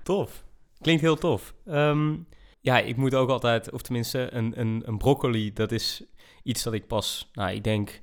Tof. 0.03 0.43
Klinkt 0.81 1.01
heel 1.01 1.15
tof. 1.15 1.53
Um, 1.65 2.27
ja, 2.59 2.79
ik 2.79 2.95
moet 2.95 3.15
ook 3.15 3.29
altijd, 3.29 3.71
of 3.71 3.81
tenminste 3.81 4.33
een, 4.33 4.59
een, 4.59 4.83
een 4.85 4.97
broccoli, 4.97 5.53
dat 5.53 5.71
is 5.71 6.03
iets 6.43 6.63
dat 6.63 6.73
ik 6.73 6.87
pas, 6.87 7.29
nou, 7.33 7.51
ik 7.51 7.63
denk 7.63 8.01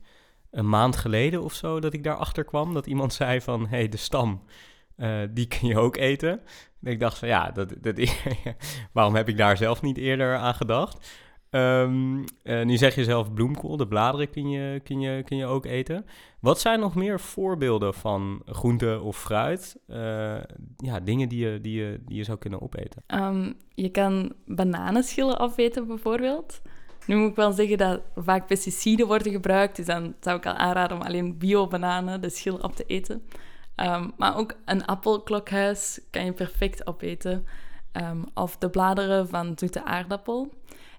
een 0.51 0.69
maand 0.69 0.97
geleden 0.97 1.43
of 1.43 1.53
zo 1.53 1.81
dat 1.81 1.93
ik 1.93 2.05
daarachter 2.05 2.45
kwam. 2.45 2.75
Dat 2.75 2.87
iemand 2.87 3.13
zei 3.23 3.41
van, 3.41 3.67
hey, 3.67 3.89
de 3.89 3.97
stam, 3.97 4.43
uh, 4.97 5.23
die 5.31 5.47
kun 5.47 5.69
je 5.69 5.79
ook 5.79 5.97
eten. 5.97 6.41
En 6.83 6.93
ik 6.93 7.01
dacht 7.01 7.19
van, 7.19 7.29
ja, 7.29 7.51
dat, 7.51 7.75
dat, 7.81 8.01
waarom 8.93 9.15
heb 9.15 9.29
ik 9.29 9.37
daar 9.37 9.57
zelf 9.57 9.83
niet 9.83 9.97
eerder 9.97 10.37
aan 10.37 10.55
gedacht? 10.55 11.24
Uh, 11.55 11.89
nu 12.43 12.77
zeg 12.77 12.95
je 12.95 13.05
zelf 13.05 13.33
bloemkool, 13.33 13.77
de 13.77 13.87
bladeren 13.87 14.31
kun 14.31 14.49
je, 14.49 14.81
kun, 14.81 15.01
je, 15.01 15.23
kun 15.23 15.37
je 15.37 15.47
ook 15.47 15.65
eten. 15.65 16.07
Wat 16.41 16.61
zijn 16.61 16.81
nog 16.81 16.95
meer 16.95 17.21
voorbeelden 17.21 17.95
van 17.95 18.43
groente 18.47 19.01
of 19.03 19.21
fruit? 19.21 19.77
Uh, 19.89 19.97
ja, 20.77 21.01
dingen 21.03 21.29
die 21.29 21.49
je, 21.49 21.61
die, 21.61 21.75
je, 21.81 22.01
die 22.07 22.17
je 22.17 22.25
zou 22.25 22.39
kunnen 22.39 22.63
opeten. 22.63 23.03
Um, 23.07 23.55
je 23.75 23.89
kan 23.89 24.33
bananenschillen 24.47 25.39
afeten 25.39 25.87
bijvoorbeeld. 25.87 26.61
Nu 27.07 27.17
moet 27.17 27.31
ik 27.31 27.37
wel 27.37 27.53
zeggen 27.53 27.79
dat 27.79 28.01
vaak 28.15 28.47
pesticiden 28.47 29.07
worden 29.07 29.33
gebruikt, 29.33 29.77
dus 29.77 29.87
dan 29.87 30.15
zou 30.21 30.37
ik 30.37 30.47
al 30.47 30.55
aanraden 30.55 30.97
om 30.97 31.03
alleen 31.03 31.39
bio-bananen, 31.39 32.21
de 32.21 32.31
schil, 32.31 32.57
op 32.57 32.77
te 32.77 32.85
eten. 32.87 33.23
Ehm, 33.75 34.09
maar 34.17 34.37
ook 34.37 34.55
een 34.65 34.85
appelklokhuis 34.85 36.01
kan 36.11 36.25
je 36.25 36.33
perfect 36.33 36.87
opeten. 36.87 37.47
Ehm, 37.93 38.23
of 38.35 38.57
de 38.57 38.71
bladeren 38.71 39.29
van 39.29 39.53
zoete 39.55 39.85
aardappel. 39.85 40.53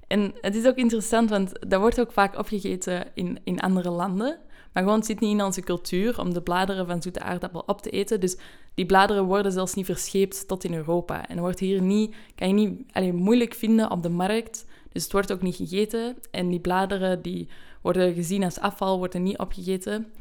En 0.07 0.33
het 0.41 0.55
is 0.55 0.65
ook 0.65 0.75
interessant, 0.75 1.29
want 1.29 1.69
dat 1.69 1.79
wordt 1.79 1.99
ook 1.99 2.11
vaak 2.11 2.37
opgegeten 2.37 3.05
in, 3.13 3.39
in 3.43 3.59
andere 3.59 3.89
landen. 3.89 4.39
Maar 4.73 4.83
gewoon 4.83 4.99
het 4.99 5.07
zit 5.07 5.19
niet 5.19 5.31
in 5.31 5.43
onze 5.43 5.61
cultuur 5.61 6.19
om 6.19 6.33
de 6.33 6.41
bladeren 6.41 6.87
van 6.87 7.01
zoete 7.01 7.19
aardappel 7.19 7.63
op 7.65 7.81
te 7.81 7.89
eten. 7.89 8.19
Dus 8.19 8.37
die 8.73 8.85
bladeren 8.85 9.25
worden 9.25 9.51
zelfs 9.51 9.73
niet 9.73 9.85
verscheept 9.85 10.47
tot 10.47 10.63
in 10.63 10.73
Europa. 10.73 11.27
En 11.27 11.39
wordt 11.39 11.59
hier 11.59 11.81
niet, 11.81 12.15
kan 12.35 12.47
je 12.47 12.53
niet 12.53 12.81
alleen 12.91 13.15
moeilijk 13.15 13.53
vinden 13.53 13.91
op 13.91 14.03
de 14.03 14.09
markt. 14.09 14.65
Dus 14.91 15.03
het 15.03 15.11
wordt 15.11 15.31
ook 15.31 15.41
niet 15.41 15.55
gegeten. 15.55 16.17
En 16.31 16.49
die 16.49 16.59
bladeren 16.59 17.21
die 17.21 17.47
worden 17.81 18.13
gezien 18.13 18.43
als 18.43 18.59
afval, 18.59 18.97
worden 18.97 19.23
niet 19.23 19.37
opgegeten. 19.37 20.11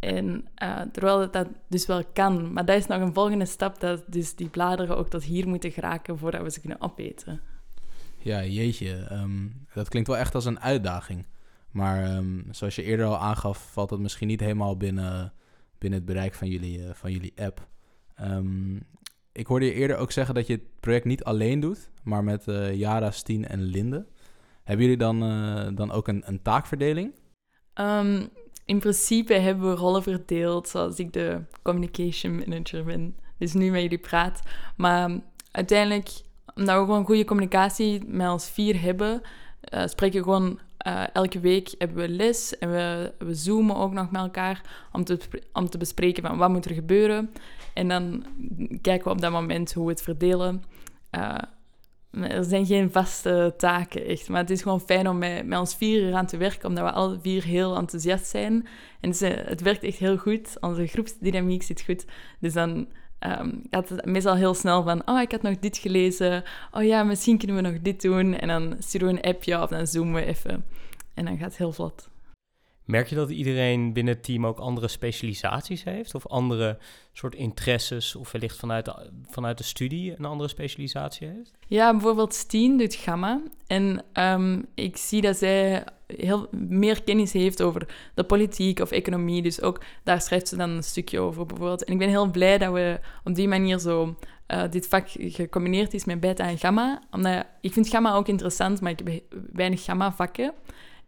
En 0.00 0.48
uh, 0.62 0.80
terwijl 0.92 1.30
dat 1.30 1.46
dus 1.68 1.86
wel 1.86 2.02
kan. 2.12 2.52
Maar 2.52 2.64
dat 2.64 2.76
is 2.76 2.86
nog 2.86 3.00
een 3.00 3.14
volgende 3.14 3.46
stap, 3.46 3.80
dat 3.80 4.02
dus 4.06 4.34
die 4.34 4.48
bladeren 4.48 4.96
ook 4.96 5.08
tot 5.08 5.24
hier 5.24 5.48
moeten 5.48 5.70
geraken 5.70 6.18
voordat 6.18 6.42
we 6.42 6.50
ze 6.50 6.60
kunnen 6.60 6.80
opeten. 6.80 7.40
Ja, 8.22 8.44
jeetje. 8.44 8.96
Ehm, 8.96 9.48
dat 9.74 9.88
klinkt 9.88 10.08
wel 10.08 10.18
echt 10.18 10.34
als 10.34 10.44
een 10.44 10.60
uitdaging. 10.60 11.26
Maar 11.70 12.04
ehm, 12.04 12.42
zoals 12.50 12.74
je 12.74 12.82
eerder 12.82 13.06
al 13.06 13.18
aangaf, 13.18 13.72
valt 13.72 13.88
dat 13.88 13.98
misschien 13.98 14.28
niet 14.28 14.40
helemaal 14.40 14.76
binnen, 14.76 15.32
binnen 15.78 15.98
het 15.98 16.08
bereik 16.08 16.34
van 16.34 16.48
jullie, 16.48 16.78
uh, 16.78 16.90
van 16.92 17.12
jullie 17.12 17.32
app. 17.36 17.68
Um, 18.20 18.82
ik 19.32 19.46
hoorde 19.46 19.66
je 19.66 19.72
eerder 19.72 19.96
ook 19.96 20.12
zeggen 20.12 20.34
dat 20.34 20.46
je 20.46 20.52
het 20.52 20.80
project 20.80 21.04
niet 21.04 21.24
alleen 21.24 21.60
doet, 21.60 21.90
maar 22.02 22.24
met 22.24 22.46
uh, 22.46 22.74
Yara, 22.74 23.10
Stien 23.10 23.46
en 23.46 23.62
Linde. 23.62 24.06
Hebben 24.64 24.84
jullie 24.84 25.00
dan, 25.00 25.24
uh, 25.24 25.68
dan 25.74 25.90
ook 25.90 26.08
een, 26.08 26.22
een 26.26 26.42
taakverdeling? 26.42 27.14
In 28.64 28.78
principe 28.78 29.34
hebben 29.34 29.70
we 29.70 29.74
rollen 29.74 30.02
verdeeld, 30.02 30.68
zoals 30.68 30.98
ik 30.98 31.12
de 31.12 31.42
communication 31.62 32.36
manager 32.36 32.84
ben. 32.84 33.16
Dus 33.38 33.52
nu 33.52 33.70
met 33.70 33.82
jullie 33.82 33.98
praat. 33.98 34.42
Maar 34.76 35.20
uiteindelijk, 35.50 36.10
omdat 36.54 36.78
we 36.78 36.84
gewoon 36.84 37.04
goede 37.04 37.24
communicatie 37.24 38.02
met 38.06 38.30
ons 38.30 38.50
vier 38.50 38.80
hebben, 38.80 39.22
uh, 39.74 39.86
spreken 39.86 40.18
we 40.18 40.24
gewoon 40.24 40.58
uh, 40.86 41.04
elke 41.12 41.40
week 41.40 41.74
hebben 41.78 41.96
we 41.96 42.08
les 42.08 42.58
en 42.58 42.70
we, 42.70 43.12
we 43.18 43.34
zoomen 43.34 43.76
ook 43.76 43.92
nog 43.92 44.10
met 44.10 44.20
elkaar 44.20 44.62
om 44.92 45.04
te, 45.04 45.18
om 45.52 45.70
te 45.70 45.78
bespreken 45.78 46.22
van 46.22 46.36
wat 46.36 46.50
moet 46.50 46.64
er 46.64 46.74
gebeuren. 46.74 47.30
En 47.74 47.88
dan 47.88 48.24
kijken 48.80 49.04
we 49.04 49.10
op 49.10 49.20
dat 49.20 49.32
moment 49.32 49.72
hoe 49.72 49.84
we 49.84 49.90
het 49.90 50.02
verdelen. 50.02 50.62
Uh, 51.10 51.34
er 52.10 52.44
zijn 52.44 52.66
geen 52.66 52.92
vaste 52.92 53.54
taken, 53.56 54.06
echt. 54.06 54.28
Maar 54.28 54.40
het 54.40 54.50
is 54.50 54.62
gewoon 54.62 54.80
fijn 54.80 55.08
om 55.08 55.18
met, 55.18 55.46
met 55.46 55.58
ons 55.58 55.74
vier 55.74 56.14
aan 56.14 56.26
te 56.26 56.36
werken, 56.36 56.68
omdat 56.68 56.84
we 56.84 56.92
alle 56.92 57.18
vier 57.20 57.44
heel 57.44 57.76
enthousiast 57.76 58.26
zijn. 58.26 58.66
En 59.00 59.10
het, 59.10 59.20
het 59.20 59.60
werkt 59.60 59.82
echt 59.82 59.98
heel 59.98 60.16
goed. 60.16 60.56
Onze 60.60 60.86
groepsdynamiek 60.86 61.62
zit 61.62 61.82
goed. 61.82 62.04
Dus 62.40 62.52
dan 62.52 62.86
um, 63.26 63.62
gaat 63.70 63.88
het 63.88 64.04
meestal 64.04 64.34
heel 64.34 64.54
snel 64.54 64.82
van... 64.82 65.02
Oh, 65.08 65.20
ik 65.20 65.30
had 65.30 65.42
nog 65.42 65.58
dit 65.58 65.78
gelezen. 65.78 66.44
Oh 66.72 66.84
ja, 66.84 67.02
misschien 67.02 67.38
kunnen 67.38 67.56
we 67.56 67.62
nog 67.62 67.80
dit 67.80 68.02
doen. 68.02 68.38
En 68.38 68.48
dan 68.48 68.76
sturen 68.78 69.08
we 69.08 69.14
een 69.14 69.34
appje 69.34 69.62
of 69.62 69.70
dan 69.70 69.86
zoomen 69.86 70.14
we 70.14 70.24
even. 70.24 70.64
En 71.14 71.24
dan 71.24 71.36
gaat 71.36 71.48
het 71.48 71.56
heel 71.56 71.72
vlot. 71.72 72.08
Merk 72.84 73.08
je 73.08 73.14
dat 73.14 73.30
iedereen 73.30 73.92
binnen 73.92 74.14
het 74.14 74.24
team 74.24 74.46
ook 74.46 74.58
andere 74.58 74.88
specialisaties 74.88 75.84
heeft? 75.84 76.14
Of 76.14 76.26
andere 76.26 76.78
soort 77.12 77.34
interesses? 77.34 78.16
Of 78.16 78.32
wellicht 78.32 78.56
vanuit 78.56 78.84
de, 78.84 79.10
vanuit 79.26 79.58
de 79.58 79.64
studie 79.64 80.14
een 80.18 80.24
andere 80.24 80.48
specialisatie 80.48 81.28
heeft? 81.28 81.52
Ja, 81.66 81.90
bijvoorbeeld 81.90 82.34
Steen 82.34 82.76
doet 82.76 82.94
Gamma. 82.94 83.40
En 83.66 84.04
um, 84.14 84.66
ik 84.74 84.96
zie 84.96 85.20
dat 85.20 85.36
zij 85.36 85.84
heel 86.16 86.48
meer 86.50 87.02
kennis 87.02 87.32
heeft 87.32 87.62
over 87.62 87.86
de 88.14 88.24
politiek 88.24 88.80
of 88.80 88.90
economie. 88.90 89.42
Dus 89.42 89.62
ook 89.62 89.80
daar 90.04 90.20
schrijft 90.20 90.48
ze 90.48 90.56
dan 90.56 90.70
een 90.70 90.82
stukje 90.82 91.20
over 91.20 91.46
bijvoorbeeld. 91.46 91.84
En 91.84 91.92
ik 91.92 91.98
ben 91.98 92.08
heel 92.08 92.30
blij 92.30 92.58
dat 92.58 92.72
we 92.72 93.00
op 93.24 93.34
die 93.34 93.48
manier 93.48 93.78
zo 93.78 94.16
uh, 94.48 94.62
dit 94.70 94.88
vak 94.88 95.08
gecombineerd 95.08 95.94
is 95.94 96.04
met 96.04 96.20
beta 96.20 96.48
en 96.48 96.58
gamma. 96.58 97.02
Omdat 97.10 97.44
ik 97.60 97.72
vind 97.72 97.88
gamma 97.88 98.14
ook 98.14 98.28
interessant, 98.28 98.80
maar 98.80 98.90
ik 98.90 99.00
heb 99.04 99.22
weinig 99.52 99.84
gamma 99.84 100.12
vakken. 100.12 100.52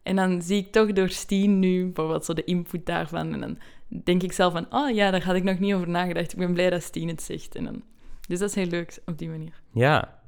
En 0.02 0.16
dan 0.16 0.42
zie 0.42 0.58
ik 0.58 0.72
toch 0.72 0.92
door 0.92 1.08
Steen 1.08 1.58
nu 1.58 1.84
bijvoorbeeld 1.84 2.24
zo 2.24 2.32
de 2.32 2.44
input 2.44 2.86
daarvan. 2.86 3.32
En 3.32 3.40
dan 3.40 3.58
denk 4.04 4.22
ik 4.22 4.32
zelf 4.32 4.52
van, 4.52 4.66
oh 4.70 4.94
ja, 4.94 5.10
daar 5.10 5.24
had 5.24 5.36
ik 5.36 5.42
nog 5.42 5.58
niet 5.58 5.74
over 5.74 5.88
nagedacht. 5.88 6.32
Ik 6.32 6.38
ben 6.38 6.52
blij 6.52 6.70
dat 6.70 6.82
Steen 6.82 7.08
het 7.08 7.22
zegt. 7.22 7.54
En 7.54 7.64
dan, 7.64 7.82
dus 8.28 8.38
dat 8.38 8.48
is 8.48 8.54
heel 8.54 8.66
leuk 8.66 8.98
op 9.06 9.18
die 9.18 9.28
manier. 9.28 9.60
Ja, 9.72 10.21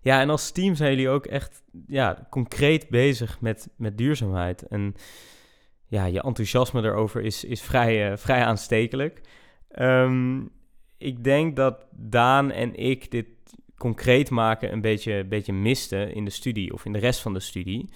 ja 0.00 0.20
en 0.20 0.30
als 0.30 0.50
team 0.50 0.74
zijn 0.74 0.90
jullie 0.90 1.08
ook 1.08 1.26
echt 1.26 1.62
ja, 1.86 2.26
concreet 2.30 2.88
bezig 2.88 3.40
met, 3.40 3.68
met 3.76 3.98
duurzaamheid. 3.98 4.62
En 4.62 4.94
ja, 5.86 6.04
je 6.04 6.22
enthousiasme 6.22 6.82
daarover 6.82 7.22
is, 7.22 7.44
is 7.44 7.62
vrij, 7.62 8.10
uh, 8.10 8.16
vrij 8.16 8.44
aanstekelijk. 8.44 9.20
Um, 9.78 10.50
ik 10.98 11.24
denk 11.24 11.56
dat 11.56 11.86
Daan 11.90 12.50
en 12.50 12.74
ik 12.74 13.10
dit 13.10 13.26
concreet 13.76 14.30
maken 14.30 14.72
een 14.72 14.80
beetje, 14.80 15.24
beetje 15.24 15.52
misten 15.52 16.14
in 16.14 16.24
de 16.24 16.30
studie 16.30 16.72
of 16.72 16.84
in 16.84 16.92
de 16.92 16.98
rest 16.98 17.20
van 17.20 17.32
de 17.32 17.40
studie. 17.40 17.88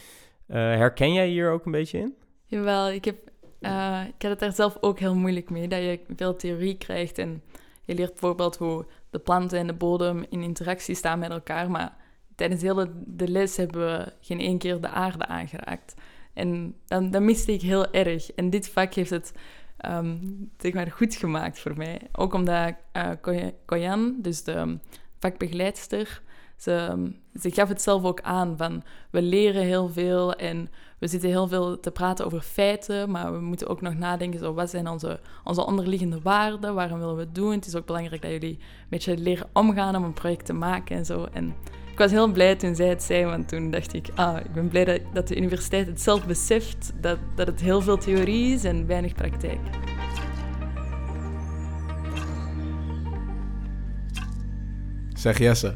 Uh, 0.48 0.56
herken 0.56 1.12
jij 1.12 1.28
hier 1.28 1.50
ook 1.50 1.64
een 1.64 1.72
beetje 1.72 1.98
in? 1.98 2.14
Jawel, 2.44 2.90
ik 2.90 3.04
heb, 3.04 3.16
uh, 3.60 4.00
ik 4.06 4.22
heb 4.22 4.30
het 4.30 4.40
daar 4.40 4.52
zelf 4.52 4.76
ook 4.80 4.98
heel 4.98 5.14
moeilijk 5.14 5.50
mee. 5.50 5.68
Dat 5.68 5.78
je 5.78 6.00
veel 6.16 6.36
theorie 6.36 6.78
krijgt 6.78 7.18
en 7.18 7.42
je 7.84 7.94
leert 7.94 8.10
bijvoorbeeld 8.10 8.56
hoe 8.56 8.86
de 9.14 9.20
planten 9.20 9.58
en 9.58 9.66
de 9.66 9.72
bodem 9.72 10.24
in 10.28 10.42
interactie 10.42 10.94
staan 10.94 11.18
met 11.18 11.30
elkaar. 11.30 11.70
Maar 11.70 11.96
tijdens 12.34 12.62
heel 12.62 12.86
de, 13.06 13.28
les 13.28 13.56
hebben 13.56 13.80
we 13.80 14.12
geen 14.20 14.40
één 14.40 14.58
keer 14.58 14.80
de 14.80 14.88
aarde 14.88 15.26
aangeraakt. 15.26 15.94
En 16.32 16.74
dan, 16.86 17.10
dat 17.10 17.22
miste 17.22 17.52
ik 17.52 17.60
heel 17.60 17.92
erg. 17.92 18.32
En 18.32 18.50
dit 18.50 18.68
vak 18.68 18.94
heeft 18.94 19.10
het 19.10 19.32
um, 19.88 20.50
zeg 20.58 20.72
maar 20.72 20.90
goed 20.90 21.14
gemaakt 21.14 21.58
voor 21.58 21.76
mij. 21.76 22.00
Ook 22.12 22.34
omdat 22.34 22.74
uh, 22.96 23.10
Koyan, 23.64 24.14
dus 24.18 24.42
de 24.42 24.78
vakbegeleidster, 25.18 26.22
ze, 26.64 27.10
ze 27.40 27.50
gaf 27.50 27.68
het 27.68 27.82
zelf 27.82 28.04
ook 28.04 28.20
aan 28.20 28.56
van 28.56 28.82
we 29.10 29.22
leren 29.22 29.62
heel 29.62 29.88
veel 29.88 30.34
en 30.34 30.68
we 30.98 31.06
zitten 31.06 31.28
heel 31.28 31.48
veel 31.48 31.80
te 31.80 31.90
praten 31.90 32.26
over 32.26 32.40
feiten, 32.40 33.10
maar 33.10 33.32
we 33.32 33.40
moeten 33.40 33.68
ook 33.68 33.80
nog 33.80 33.94
nadenken 33.94 34.38
zo, 34.38 34.54
wat 34.54 34.70
zijn 34.70 34.88
onze, 34.88 35.20
onze 35.44 35.66
onderliggende 35.66 36.20
waarden, 36.22 36.74
waarom 36.74 36.98
willen 36.98 37.14
we 37.14 37.20
het 37.20 37.34
doen. 37.34 37.52
Het 37.52 37.66
is 37.66 37.74
ook 37.74 37.86
belangrijk 37.86 38.22
dat 38.22 38.30
jullie 38.30 38.58
een 38.58 38.86
beetje 38.88 39.16
leren 39.16 39.48
omgaan 39.52 39.96
om 39.96 40.04
een 40.04 40.12
project 40.12 40.46
te 40.46 40.52
maken 40.52 40.96
en 40.96 41.04
zo. 41.04 41.26
En 41.32 41.54
ik 41.92 41.98
was 41.98 42.10
heel 42.10 42.32
blij 42.32 42.56
toen 42.56 42.74
zij 42.74 42.88
het 42.88 43.02
zei, 43.02 43.24
want 43.24 43.48
toen 43.48 43.70
dacht 43.70 43.94
ik, 43.94 44.08
ah, 44.14 44.36
ik 44.44 44.52
ben 44.52 44.68
blij 44.68 44.84
dat, 44.84 45.00
dat 45.12 45.28
de 45.28 45.36
universiteit 45.36 45.86
het 45.86 46.00
zelf 46.00 46.26
beseft, 46.26 46.92
dat, 47.00 47.18
dat 47.34 47.46
het 47.46 47.60
heel 47.60 47.80
veel 47.80 47.98
theorie 47.98 48.54
is 48.54 48.64
en 48.64 48.86
weinig 48.86 49.14
praktijk. 49.14 49.60
Zeg 55.14 55.38
Jesse, 55.38 55.74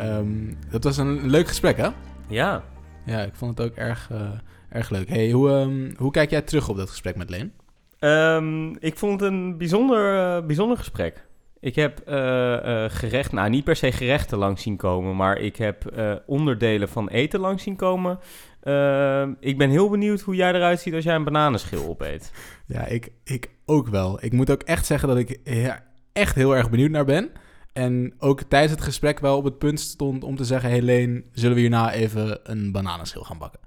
um, 0.00 0.58
dat 0.70 0.84
was 0.84 0.96
een 0.96 1.30
leuk 1.30 1.48
gesprek, 1.48 1.76
hè? 1.76 1.88
Ja. 2.28 2.64
Ja, 3.06 3.20
ik 3.20 3.34
vond 3.34 3.58
het 3.58 3.66
ook 3.70 3.76
erg, 3.76 4.08
uh, 4.12 4.30
erg 4.68 4.90
leuk. 4.90 5.08
Hey, 5.08 5.30
hoe, 5.30 5.50
um, 5.50 5.94
hoe 5.96 6.10
kijk 6.10 6.30
jij 6.30 6.42
terug 6.42 6.68
op 6.68 6.76
dat 6.76 6.90
gesprek 6.90 7.16
met 7.16 7.30
Leen? 7.30 7.52
Um, 8.00 8.76
ik 8.78 8.96
vond 8.96 9.20
het 9.20 9.30
een 9.30 9.58
bijzonder, 9.58 10.14
uh, 10.14 10.46
bijzonder 10.46 10.76
gesprek. 10.76 11.26
Ik 11.60 11.74
heb 11.74 12.02
uh, 12.08 12.14
uh, 12.14 12.84
gerecht, 12.88 13.32
nou 13.32 13.50
niet 13.50 13.64
per 13.64 13.76
se 13.76 13.92
gerechten 13.92 14.38
langs 14.38 14.62
zien 14.62 14.76
komen, 14.76 15.16
maar 15.16 15.38
ik 15.38 15.56
heb 15.56 15.92
uh, 15.96 16.14
onderdelen 16.26 16.88
van 16.88 17.08
eten 17.08 17.40
langs 17.40 17.62
zien 17.62 17.76
komen. 17.76 18.18
ik 19.40 19.58
ben 19.58 19.70
heel 19.70 19.90
benieuwd 19.90 20.20
hoe 20.20 20.34
jij 20.34 20.52
eruit 20.52 20.80
ziet 20.80 20.94
als 20.94 21.04
jij 21.04 21.14
een 21.14 21.24
bananenschil 21.24 21.88
opeet. 21.88 22.32
Ja, 22.66 22.86
ik, 22.86 23.12
ik 23.24 23.50
ook 23.66 23.88
wel. 23.88 24.24
Ik 24.24 24.32
moet 24.32 24.50
ook 24.50 24.62
echt 24.62 24.86
zeggen 24.86 25.08
dat 25.08 25.18
ik 25.18 25.40
ja, 25.44 25.84
echt 26.12 26.34
heel 26.34 26.56
erg 26.56 26.70
benieuwd 26.70 26.90
naar 26.90 27.04
ben. 27.04 27.30
En 27.72 28.14
ook 28.18 28.42
tijdens 28.42 28.72
het 28.72 28.82
gesprek 28.82 29.18
wel 29.18 29.36
op 29.36 29.44
het 29.44 29.58
punt 29.58 29.80
stond 29.80 30.24
om 30.24 30.36
te 30.36 30.44
zeggen... 30.44 30.70
Helene, 30.70 31.24
zullen 31.32 31.54
we 31.54 31.60
hierna 31.60 31.92
even 31.92 32.40
een 32.42 32.72
bananenschil 32.72 33.22
gaan 33.22 33.38
bakken? 33.38 33.60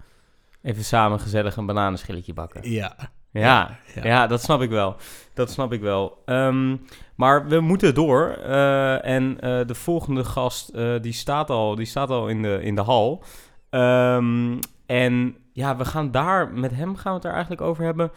Even 0.61 0.83
samen 0.83 1.19
gezellig 1.19 1.55
een 1.55 1.65
bananenschilletje 1.65 2.33
bakken. 2.33 2.71
Ja. 2.71 2.95
Ja, 3.31 3.77
ja, 3.95 4.03
ja. 4.03 4.27
dat 4.27 4.41
snap 4.41 4.61
ik 4.61 4.69
wel. 4.69 4.95
Dat 5.33 5.51
snap 5.51 5.73
ik 5.73 5.81
wel. 5.81 6.23
Um, 6.25 6.85
maar 7.15 7.47
we 7.47 7.59
moeten 7.59 7.93
door. 7.93 8.37
Uh, 8.39 9.05
en 9.05 9.31
uh, 9.33 9.65
de 9.65 9.75
volgende 9.75 10.23
gast, 10.23 10.71
uh, 10.75 11.01
die, 11.01 11.13
staat 11.13 11.49
al, 11.49 11.75
die 11.75 11.85
staat 11.85 12.09
al 12.09 12.27
in 12.27 12.41
de, 12.41 12.59
in 12.61 12.75
de 12.75 12.81
hal. 12.81 13.23
Um, 13.69 14.59
en 14.85 15.35
ja, 15.53 15.77
we 15.77 15.85
gaan 15.85 16.11
daar, 16.11 16.51
met 16.51 16.71
hem 16.71 16.95
gaan 16.95 17.11
we 17.11 17.17
het 17.17 17.27
er 17.27 17.31
eigenlijk 17.31 17.61
over 17.61 17.83
hebben. 17.83 18.11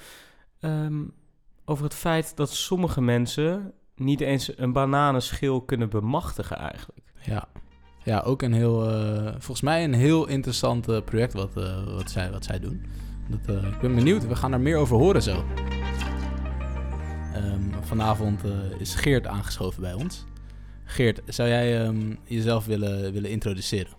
Um, 0.60 1.12
over 1.64 1.84
het 1.84 1.94
feit 1.94 2.36
dat 2.36 2.50
sommige 2.50 3.00
mensen 3.00 3.72
niet 3.98 4.20
eens 4.20 4.58
een 4.58 4.72
bananenschil 4.72 5.60
kunnen 5.60 5.88
bemachtigen 5.88 6.56
eigenlijk. 6.56 7.00
Ja, 7.20 7.48
ja 8.04 8.20
ook 8.20 8.42
een 8.42 8.52
heel, 8.52 8.90
uh, 8.90 9.30
volgens 9.30 9.60
mij 9.60 9.84
een 9.84 9.94
heel 9.94 10.26
interessant 10.26 10.88
uh, 10.88 11.00
project 11.04 11.32
wat, 11.32 11.50
uh, 11.56 11.84
wat, 11.84 12.10
zij, 12.10 12.30
wat 12.30 12.44
zij 12.44 12.58
doen. 12.58 12.82
Dat, 13.28 13.64
ik 13.64 13.80
ben 13.80 13.94
benieuwd, 13.94 14.26
we 14.26 14.36
gaan 14.36 14.52
er 14.52 14.60
meer 14.60 14.76
over 14.76 14.96
horen 14.96 15.22
zo. 15.22 15.44
Um, 17.36 17.72
vanavond 17.80 18.42
is 18.78 18.94
Geert 18.94 19.26
aangeschoven 19.26 19.80
bij 19.82 19.92
ons. 19.92 20.24
Geert, 20.84 21.20
zou 21.26 21.48
jij 21.48 21.86
um, 21.86 22.18
jezelf 22.24 22.66
willen, 22.66 23.12
willen 23.12 23.30
introduceren? 23.30 23.92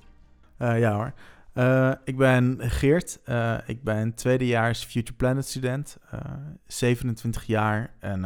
ja 0.58 0.94
hoor. 0.94 1.13
Uh, 1.60 1.92
ik 2.04 2.18
ben 2.18 2.58
Geert. 2.60 3.20
Uh, 3.25 3.58
ik 3.66 3.84
ben 3.84 4.13
tweedejaars 4.13 4.84
Future 4.84 5.18
Planet 5.18 5.46
student. 5.46 5.98
Uh, 6.13 6.20
27 6.68 7.46
jaar. 7.46 7.94
En 8.00 8.22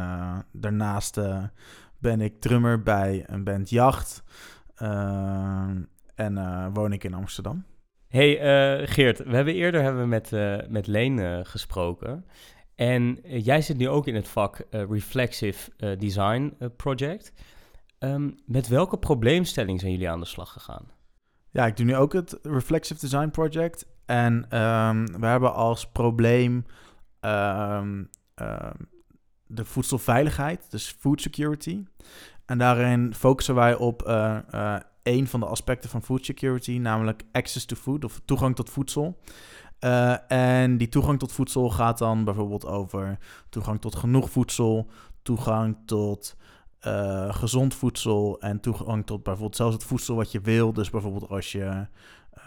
daarnaast 0.52 1.20
ben 1.98 2.20
ik 2.20 2.40
drummer 2.40 2.82
bij 2.82 3.24
een 3.26 3.44
band 3.44 3.70
Jacht. 3.70 4.22
En 6.14 6.72
woon 6.72 6.92
ik 6.92 7.04
in 7.04 7.14
Amsterdam. 7.14 7.64
Hey 8.08 8.36
Geert, 8.86 9.18
we 9.18 9.34
hebben 9.36 9.54
eerder 9.54 9.82
hebben 9.82 10.02
we 10.02 10.08
met, 10.08 10.30
met 10.70 10.86
Leen 10.86 11.46
gesproken. 11.46 12.24
En 12.74 13.18
jij 13.22 13.62
zit 13.62 13.76
nu 13.76 13.88
ook 13.88 14.06
in 14.06 14.14
het 14.14 14.28
vak 14.28 14.66
Reflexive 14.70 15.96
Design 15.98 16.56
Project. 16.76 17.32
Um, 17.98 18.34
met 18.46 18.68
welke 18.68 18.98
probleemstelling 18.98 19.80
zijn 19.80 19.92
jullie 19.92 20.10
aan 20.10 20.20
de 20.20 20.26
slag 20.26 20.52
gegaan? 20.52 20.86
Ja, 21.54 21.66
ik 21.66 21.76
doe 21.76 21.86
nu 21.86 21.96
ook 21.96 22.12
het 22.12 22.38
Reflexive 22.42 23.00
Design 23.00 23.28
Project. 23.28 23.86
En 24.06 24.34
um, 24.62 25.20
we 25.20 25.26
hebben 25.26 25.54
als 25.54 25.88
probleem 25.88 26.64
um, 27.20 28.10
de 29.46 29.64
voedselveiligheid, 29.64 30.70
dus 30.70 30.96
food 30.98 31.20
security. 31.20 31.84
En 32.46 32.58
daarin 32.58 33.14
focussen 33.14 33.54
wij 33.54 33.74
op 33.74 34.06
uh, 34.06 34.38
uh, 34.54 34.76
een 35.02 35.26
van 35.26 35.40
de 35.40 35.46
aspecten 35.46 35.90
van 35.90 36.02
food 36.02 36.24
security, 36.24 36.78
namelijk 36.78 37.22
access 37.32 37.64
to 37.64 37.76
food 37.76 38.04
of 38.04 38.20
toegang 38.24 38.56
tot 38.56 38.70
voedsel. 38.70 39.18
Uh, 39.80 40.32
en 40.32 40.76
die 40.76 40.88
toegang 40.88 41.18
tot 41.18 41.32
voedsel 41.32 41.70
gaat 41.70 41.98
dan 41.98 42.24
bijvoorbeeld 42.24 42.66
over 42.66 43.18
toegang 43.48 43.80
tot 43.80 43.94
genoeg 43.94 44.30
voedsel, 44.30 44.90
toegang 45.22 45.76
tot 45.86 46.36
uh, 46.86 47.34
gezond 47.34 47.74
voedsel 47.74 48.40
en 48.40 48.60
toegang 48.60 49.06
tot 49.06 49.22
bijvoorbeeld 49.22 49.56
zelfs 49.56 49.74
het 49.74 49.84
voedsel 49.84 50.16
wat 50.16 50.32
je 50.32 50.40
wil. 50.40 50.72
Dus 50.72 50.90
bijvoorbeeld 50.90 51.28
als 51.28 51.52
je, 51.52 51.86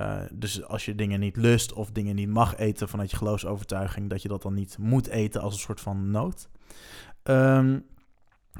uh, 0.01 0.19
dus 0.31 0.63
als 0.63 0.85
je 0.85 0.95
dingen 0.95 1.19
niet 1.19 1.35
lust 1.35 1.73
of 1.73 1.91
dingen 1.91 2.15
niet 2.15 2.29
mag 2.29 2.55
eten 2.57 2.89
vanuit 2.89 3.11
je 3.11 3.17
geloofsovertuiging, 3.17 4.09
dat 4.09 4.21
je 4.21 4.27
dat 4.27 4.41
dan 4.41 4.53
niet 4.53 4.77
moet 4.77 5.07
eten 5.07 5.41
als 5.41 5.53
een 5.53 5.59
soort 5.59 5.81
van 5.81 6.11
nood. 6.11 6.49
Um, 7.23 7.85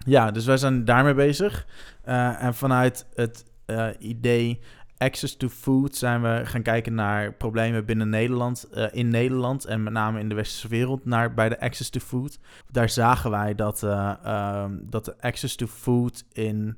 ja, 0.06 0.32
dus 0.32 0.46
wij 0.46 0.58
zijn 0.58 0.86
daarmee 0.86 1.14
bezig. 1.14 1.68
Uh, 2.06 2.44
en 2.44 2.54
vanuit 2.54 3.06
het 3.14 3.46
idee 4.00 4.60
access 4.98 5.36
to 5.38 5.50
food 5.50 5.96
zijn 5.96 6.22
we 6.22 6.42
gaan 6.44 6.62
kijken 6.62 6.94
naar 6.94 7.34
problemen 7.34 7.86
binnen 7.86 8.10
Nederland, 8.10 8.68
uh, 8.74 8.86
in 8.92 9.10
Nederland 9.10 9.66
en 9.66 9.84
met 9.84 9.94
name 9.94 10.20
in 10.20 10.30
de 10.30 10.36
westerse 10.36 10.68
wereld, 10.68 11.06
naar, 11.06 11.34
bij 11.34 11.50
de 11.50 11.60
access 11.60 11.90
to 11.90 12.00
food. 12.00 12.40
Daar 12.72 12.90
zagen 12.90 13.32
wij 13.32 13.56
dat, 13.56 13.84
uh, 13.84 14.14
um, 14.64 14.88
dat 14.90 15.06
de 15.06 15.16
access 15.22 15.56
to 15.56 15.68
food 15.68 16.24
in 16.32 16.78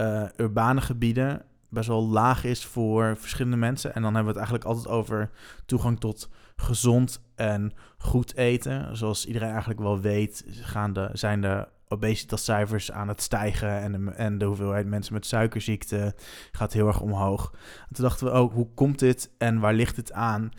uh, 0.00 0.24
urbane 0.36 0.80
gebieden 0.80 1.42
best 1.68 1.88
wel 1.88 2.06
laag 2.06 2.44
is 2.44 2.64
voor 2.64 3.16
verschillende 3.16 3.56
mensen. 3.56 3.94
En 3.94 4.02
dan 4.02 4.14
hebben 4.14 4.34
we 4.34 4.40
het 4.40 4.48
eigenlijk 4.48 4.64
altijd 4.64 4.96
over 4.96 5.30
toegang 5.66 6.00
tot 6.00 6.28
gezond 6.56 7.20
en 7.34 7.72
goed 7.98 8.36
eten. 8.36 8.96
Zoals 8.96 9.26
iedereen 9.26 9.50
eigenlijk 9.50 9.80
wel 9.80 10.00
weet, 10.00 10.44
gaan 10.48 10.92
de, 10.92 11.08
zijn 11.12 11.40
de 11.40 11.68
obesitascijfers 11.92 12.92
aan 12.92 13.08
het 13.08 13.22
stijgen 13.22 13.80
en 13.80 13.92
de, 13.92 14.10
en 14.10 14.38
de 14.38 14.44
hoeveelheid 14.44 14.86
mensen 14.86 15.14
met 15.14 15.26
suikerziekte 15.26 16.14
gaat 16.52 16.72
heel 16.72 16.86
erg 16.86 17.00
omhoog. 17.00 17.52
En 17.88 17.94
toen 17.94 18.04
dachten 18.04 18.26
we 18.26 18.32
ook, 18.32 18.52
hoe 18.52 18.68
komt 18.74 18.98
dit 18.98 19.30
en 19.38 19.60
waar 19.60 19.74
ligt 19.74 19.96
het 19.96 20.12
aan? 20.12 20.50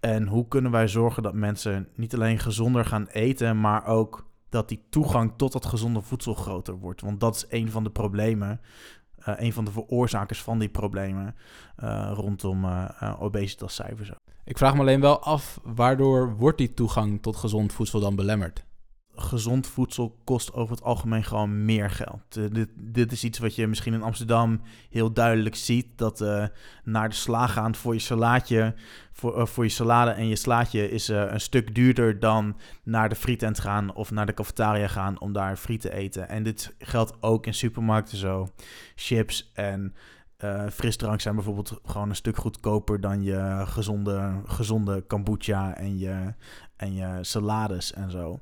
En 0.00 0.26
hoe 0.26 0.48
kunnen 0.48 0.70
wij 0.70 0.88
zorgen 0.88 1.22
dat 1.22 1.34
mensen 1.34 1.88
niet 1.94 2.14
alleen 2.14 2.38
gezonder 2.38 2.84
gaan 2.84 3.06
eten, 3.06 3.60
maar 3.60 3.86
ook 3.86 4.26
dat 4.48 4.68
die 4.68 4.86
toegang 4.90 5.32
tot 5.36 5.52
dat 5.52 5.66
gezonde 5.66 6.00
voedsel 6.00 6.34
groter 6.34 6.78
wordt? 6.78 7.00
Want 7.00 7.20
dat 7.20 7.34
is 7.34 7.46
een 7.48 7.70
van 7.70 7.84
de 7.84 7.90
problemen, 7.90 8.60
uh, 9.18 9.34
een 9.36 9.52
van 9.52 9.64
de 9.64 9.70
veroorzakers 9.70 10.42
van 10.42 10.58
die 10.58 10.68
problemen 10.68 11.34
uh, 11.82 12.10
rondom 12.14 12.64
uh, 12.64 13.16
obesitascijfers. 13.18 14.12
Ik 14.44 14.58
vraag 14.58 14.74
me 14.74 14.80
alleen 14.80 15.00
wel 15.00 15.22
af, 15.22 15.60
waardoor 15.62 16.36
wordt 16.36 16.58
die 16.58 16.74
toegang 16.74 17.22
tot 17.22 17.36
gezond 17.36 17.72
voedsel 17.72 18.00
dan 18.00 18.16
belemmerd? 18.16 18.64
Gezond 19.24 19.66
voedsel 19.66 20.16
kost 20.24 20.52
over 20.52 20.74
het 20.74 20.84
algemeen 20.84 21.24
gewoon 21.24 21.64
meer 21.64 21.90
geld. 21.90 22.36
Uh, 22.36 22.44
dit, 22.50 22.68
dit 22.76 23.12
is 23.12 23.24
iets 23.24 23.38
wat 23.38 23.54
je 23.54 23.66
misschien 23.66 23.94
in 23.94 24.02
Amsterdam 24.02 24.60
heel 24.90 25.12
duidelijk 25.12 25.54
ziet. 25.54 25.86
Dat 25.96 26.20
uh, 26.20 26.46
naar 26.84 27.08
de 27.08 27.14
sla 27.14 27.46
gaan 27.46 27.74
voor 27.74 27.94
je 27.94 28.00
salaatje, 28.00 28.74
voor, 29.12 29.38
uh, 29.38 29.46
voor 29.46 29.64
je 29.64 29.70
salade 29.70 30.10
en 30.10 30.28
je 30.28 30.36
slaatje 30.36 30.90
is 30.90 31.08
een 31.08 31.40
stuk 31.40 31.74
duurder 31.74 32.20
dan 32.20 32.56
naar 32.82 33.08
de 33.08 33.14
frietent 33.14 33.60
gaan 33.60 33.94
of 33.94 34.10
naar 34.10 34.26
de 34.26 34.34
cafetaria 34.34 34.88
gaan 34.88 35.20
om 35.20 35.32
daar 35.32 35.56
friet 35.56 35.80
te 35.80 35.92
eten. 35.92 36.28
En 36.28 36.42
dit 36.42 36.74
geldt 36.78 37.12
ook 37.20 37.46
in 37.46 37.54
supermarkten 37.54 38.18
zo. 38.18 38.48
Chips 38.94 39.50
en 39.54 39.94
frisdrank 40.72 41.20
zijn 41.20 41.34
bijvoorbeeld 41.34 41.80
gewoon 41.84 42.08
een 42.08 42.16
stuk 42.16 42.36
goedkoper 42.36 43.00
dan 43.00 43.22
je 43.22 43.62
gezonde, 43.66 44.40
gezonde 44.44 45.02
kombucha 45.02 45.76
en 45.76 45.98
je, 45.98 46.34
en 46.76 46.94
je 46.94 47.18
salades 47.20 47.92
en 47.92 48.10
zo. 48.10 48.40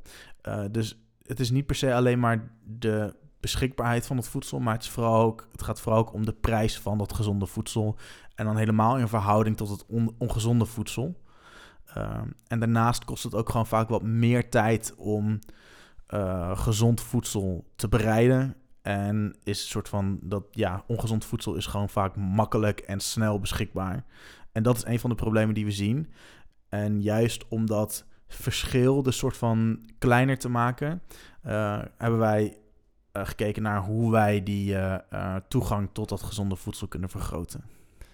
Uh, 0.48 0.64
dus 0.70 0.98
het 1.22 1.40
is 1.40 1.50
niet 1.50 1.66
per 1.66 1.76
se 1.76 1.94
alleen 1.94 2.18
maar 2.18 2.50
de 2.64 3.14
beschikbaarheid 3.40 4.06
van 4.06 4.16
het 4.16 4.28
voedsel, 4.28 4.60
maar 4.60 4.74
het, 4.74 4.82
is 4.82 4.90
vooral 4.90 5.22
ook, 5.22 5.48
het 5.52 5.62
gaat 5.62 5.80
vooral 5.80 6.00
ook 6.00 6.12
om 6.12 6.24
de 6.26 6.32
prijs 6.32 6.78
van 6.80 6.98
dat 6.98 7.12
gezonde 7.12 7.46
voedsel. 7.46 7.96
En 8.34 8.44
dan 8.44 8.56
helemaal 8.56 8.98
in 8.98 9.08
verhouding 9.08 9.56
tot 9.56 9.68
het 9.68 9.86
on, 9.86 10.14
ongezonde 10.18 10.66
voedsel. 10.66 11.20
Uh, 11.96 12.20
en 12.46 12.58
daarnaast 12.58 13.04
kost 13.04 13.22
het 13.22 13.34
ook 13.34 13.48
gewoon 13.48 13.66
vaak 13.66 13.88
wat 13.88 14.02
meer 14.02 14.50
tijd 14.50 14.94
om 14.96 15.38
uh, 16.14 16.58
gezond 16.58 17.00
voedsel 17.00 17.64
te 17.76 17.88
bereiden. 17.88 18.56
En 18.82 19.36
is 19.42 19.62
een 19.62 19.68
soort 19.68 19.88
van 19.88 20.18
dat, 20.22 20.44
ja, 20.50 20.84
ongezond 20.86 21.24
voedsel 21.24 21.54
is 21.54 21.66
gewoon 21.66 21.88
vaak 21.88 22.16
makkelijk 22.16 22.80
en 22.80 23.00
snel 23.00 23.40
beschikbaar. 23.40 24.04
En 24.52 24.62
dat 24.62 24.76
is 24.76 24.84
een 24.84 25.00
van 25.00 25.10
de 25.10 25.16
problemen 25.16 25.54
die 25.54 25.64
we 25.64 25.70
zien. 25.70 26.12
En 26.68 27.02
juist 27.02 27.48
omdat 27.48 28.06
verschil, 28.34 29.02
de 29.02 29.10
soort 29.10 29.36
van 29.36 29.78
kleiner 29.98 30.38
te 30.38 30.48
maken, 30.48 31.02
uh, 31.46 31.82
hebben 31.98 32.18
wij 32.18 32.56
uh, 33.12 33.26
gekeken 33.26 33.62
naar 33.62 33.80
hoe 33.80 34.10
wij 34.10 34.42
die 34.42 34.72
uh, 34.72 34.96
toegang 35.48 35.88
tot 35.92 36.08
dat 36.08 36.22
gezonde 36.22 36.56
voedsel 36.56 36.88
kunnen 36.88 37.08
vergroten. 37.08 37.64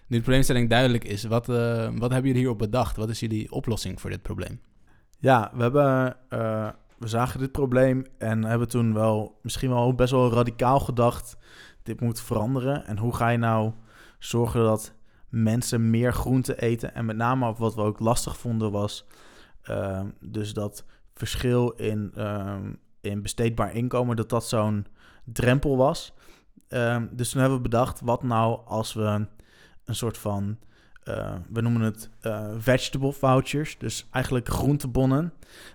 Nu 0.07 0.16
de 0.16 0.22
probleemstelling 0.22 0.68
duidelijk 0.68 1.04
is, 1.04 1.24
wat, 1.24 1.46
wat 1.46 2.11
hebben 2.11 2.22
jullie 2.22 2.38
hierop 2.38 2.59
bedacht? 2.59 2.96
Wat 2.96 3.09
is 3.09 3.20
jullie 3.20 3.52
oplossing 3.52 4.00
voor 4.00 4.11
dit 4.11 4.22
probleem? 4.22 4.61
Ja, 5.18 5.50
we 5.54 5.62
hebben 5.62 6.16
we 6.98 7.09
zagen 7.09 7.40
dit 7.40 7.52
probleem 7.52 8.07
en 8.18 8.44
hebben 8.44 8.68
toen 8.68 8.94
wel 8.94 9.38
misschien 9.42 9.70
wel 9.70 9.94
best 9.94 10.11
wel 10.11 10.33
radicaal 10.33 10.81
gedacht: 10.81 11.37
dit 11.83 12.00
moet 12.00 12.20
veranderen. 12.20 12.87
En 12.87 12.98
hoe 12.98 13.14
ga 13.14 13.28
je 13.28 13.38
nou 13.38 13.72
zorgen 14.18 14.62
dat 14.62 14.94
mensen 15.28 15.90
meer 15.90 16.12
groente 16.12 16.61
eten? 16.61 16.94
En 16.94 17.04
met 17.04 17.16
name 17.16 17.54
wat 17.54 17.74
we 17.74 17.81
ook 17.81 18.00
lastig 18.00 18.38
vonden 18.38 18.70
was 18.70 19.07
uh, 19.71 20.01
dus 20.21 20.53
dat 20.53 20.85
verschil 21.14 21.71
in, 21.71 22.12
uh, 22.16 22.57
in 23.01 23.23
besteedbaar 23.23 23.75
inkomen, 23.75 24.16
dat 24.16 24.29
dat 24.29 24.49
zo'n 24.49 24.87
drempel 25.25 25.77
was. 25.77 26.12
Uh, 26.68 27.03
dus 27.11 27.31
toen 27.31 27.40
hebben 27.40 27.59
we 27.59 27.68
bedacht, 27.68 28.01
wat 28.01 28.23
nou 28.23 28.61
als 28.64 28.92
we 28.92 29.27
een 29.85 29.94
soort 29.94 30.18
van, 30.18 30.59
uh, 31.05 31.35
we 31.53 31.61
noemen 31.61 31.83
het 31.83 32.11
uh, 32.23 32.49
vegetable 32.59 33.12
vouchers, 33.12 33.79
dus 33.79 34.09
eigenlijk 34.11 34.49
groentebonnen. 34.49 35.33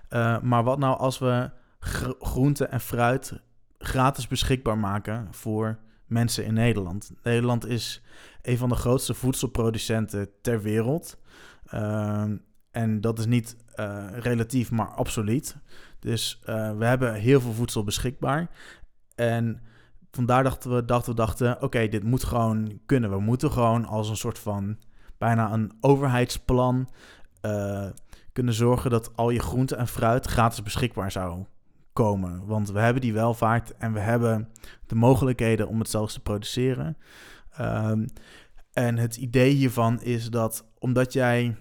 Uh, 0.09 0.41
maar 0.41 0.63
wat 0.63 0.79
nou 0.79 0.97
als 0.97 1.19
we 1.19 1.49
gro 1.79 2.15
groente 2.19 2.65
en 2.65 2.79
fruit 2.79 3.41
gratis 3.77 4.27
beschikbaar 4.27 4.77
maken 4.77 5.27
voor 5.31 5.79
mensen 6.05 6.45
in 6.45 6.53
Nederland? 6.53 7.11
Nederland 7.23 7.65
is 7.65 8.01
een 8.41 8.57
van 8.57 8.69
de 8.69 8.75
grootste 8.75 9.13
voedselproducenten 9.13 10.29
ter 10.41 10.61
wereld. 10.61 11.17
Ehm, 11.65 12.37
en 12.71 13.01
dat 13.01 13.19
is 13.19 13.25
niet 13.25 13.55
uh, 13.75 14.05
relatief, 14.11 14.71
maar 14.71 14.87
absoluut. 14.87 15.55
Dus 15.99 16.41
uh, 16.45 16.77
we 16.77 16.85
hebben 16.85 17.13
heel 17.13 17.41
veel 17.41 17.53
voedsel 17.53 17.83
beschikbaar. 17.83 18.49
En 19.15 19.61
vandaar 20.11 20.43
dachten 20.43 20.75
we, 20.75 20.85
dachten 20.85 21.11
we 21.11 21.17
dachten, 21.17 21.61
oké, 21.61 21.87
dit 21.87 22.03
moet 22.03 22.23
gewoon 22.23 22.79
kunnen. 22.85 23.09
We 23.09 23.19
moeten 23.19 23.51
gewoon 23.51 23.85
als 23.85 24.09
een 24.09 24.17
soort 24.17 24.39
van 24.39 24.77
bijna 25.17 25.51
een 25.51 25.71
overheidsplan 25.81 26.89
uh, 27.41 27.85
kunnen 28.33 28.53
zorgen 28.53 28.89
dat 28.89 29.15
al 29.15 29.29
je 29.29 29.39
groente 29.39 29.75
en 29.75 29.87
fruit 29.87 30.25
gratis 30.25 30.63
beschikbaar 30.63 31.11
zou 31.11 31.45
komen. 31.93 32.45
Want 32.45 32.71
we 32.71 32.79
hebben 32.79 33.01
die 33.01 33.13
welvaart 33.13 33.77
en 33.77 33.93
we 33.93 33.99
hebben 33.99 34.49
de 34.87 34.95
mogelijkheden 34.95 35.67
om 35.67 35.79
het 35.79 35.89
zelfs 35.89 36.13
te 36.13 36.19
produceren. 36.19 36.97
Um, 37.61 38.05
en 38.73 38.97
het 38.97 39.15
idee 39.17 39.53
hiervan 39.53 40.01
is 40.01 40.29
dat 40.29 40.65
omdat 40.79 41.13
jij 41.13 41.55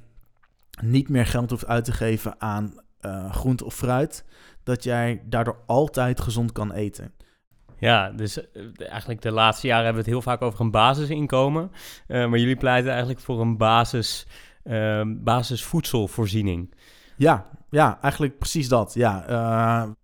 niet 0.81 1.09
meer 1.09 1.27
geld 1.27 1.51
hoeft 1.51 1.67
uit 1.67 1.85
te 1.85 1.93
geven 1.93 2.41
aan 2.41 2.75
uh, 3.01 3.33
groente 3.33 3.65
of 3.65 3.75
fruit, 3.75 4.25
dat 4.63 4.85
jij 4.85 5.23
daardoor 5.25 5.63
altijd 5.67 6.21
gezond 6.21 6.53
kan 6.53 6.73
eten. 6.73 7.13
Ja, 7.79 8.11
dus 8.11 8.39
uh, 8.39 8.45
eigenlijk 8.79 9.23
de 9.23 9.31
laatste 9.31 9.67
jaren 9.67 9.85
hebben 9.85 10.05
we 10.05 10.11
het 10.11 10.19
heel 10.19 10.33
vaak 10.33 10.43
over 10.43 10.61
een 10.61 10.71
basisinkomen. 10.71 11.71
Uh, 12.09 12.29
maar 12.29 12.39
jullie 12.39 12.57
pleiten 12.57 12.91
eigenlijk 12.91 13.21
voor 13.21 13.41
een 13.41 13.57
basis, 13.57 14.27
basisvoedselvoorziening. 15.07 16.75
Ja, 17.23 17.47
ja, 17.71 17.99
eigenlijk 18.01 18.39
precies 18.39 18.69
dat. 18.69 18.95
Ja, 18.95 19.25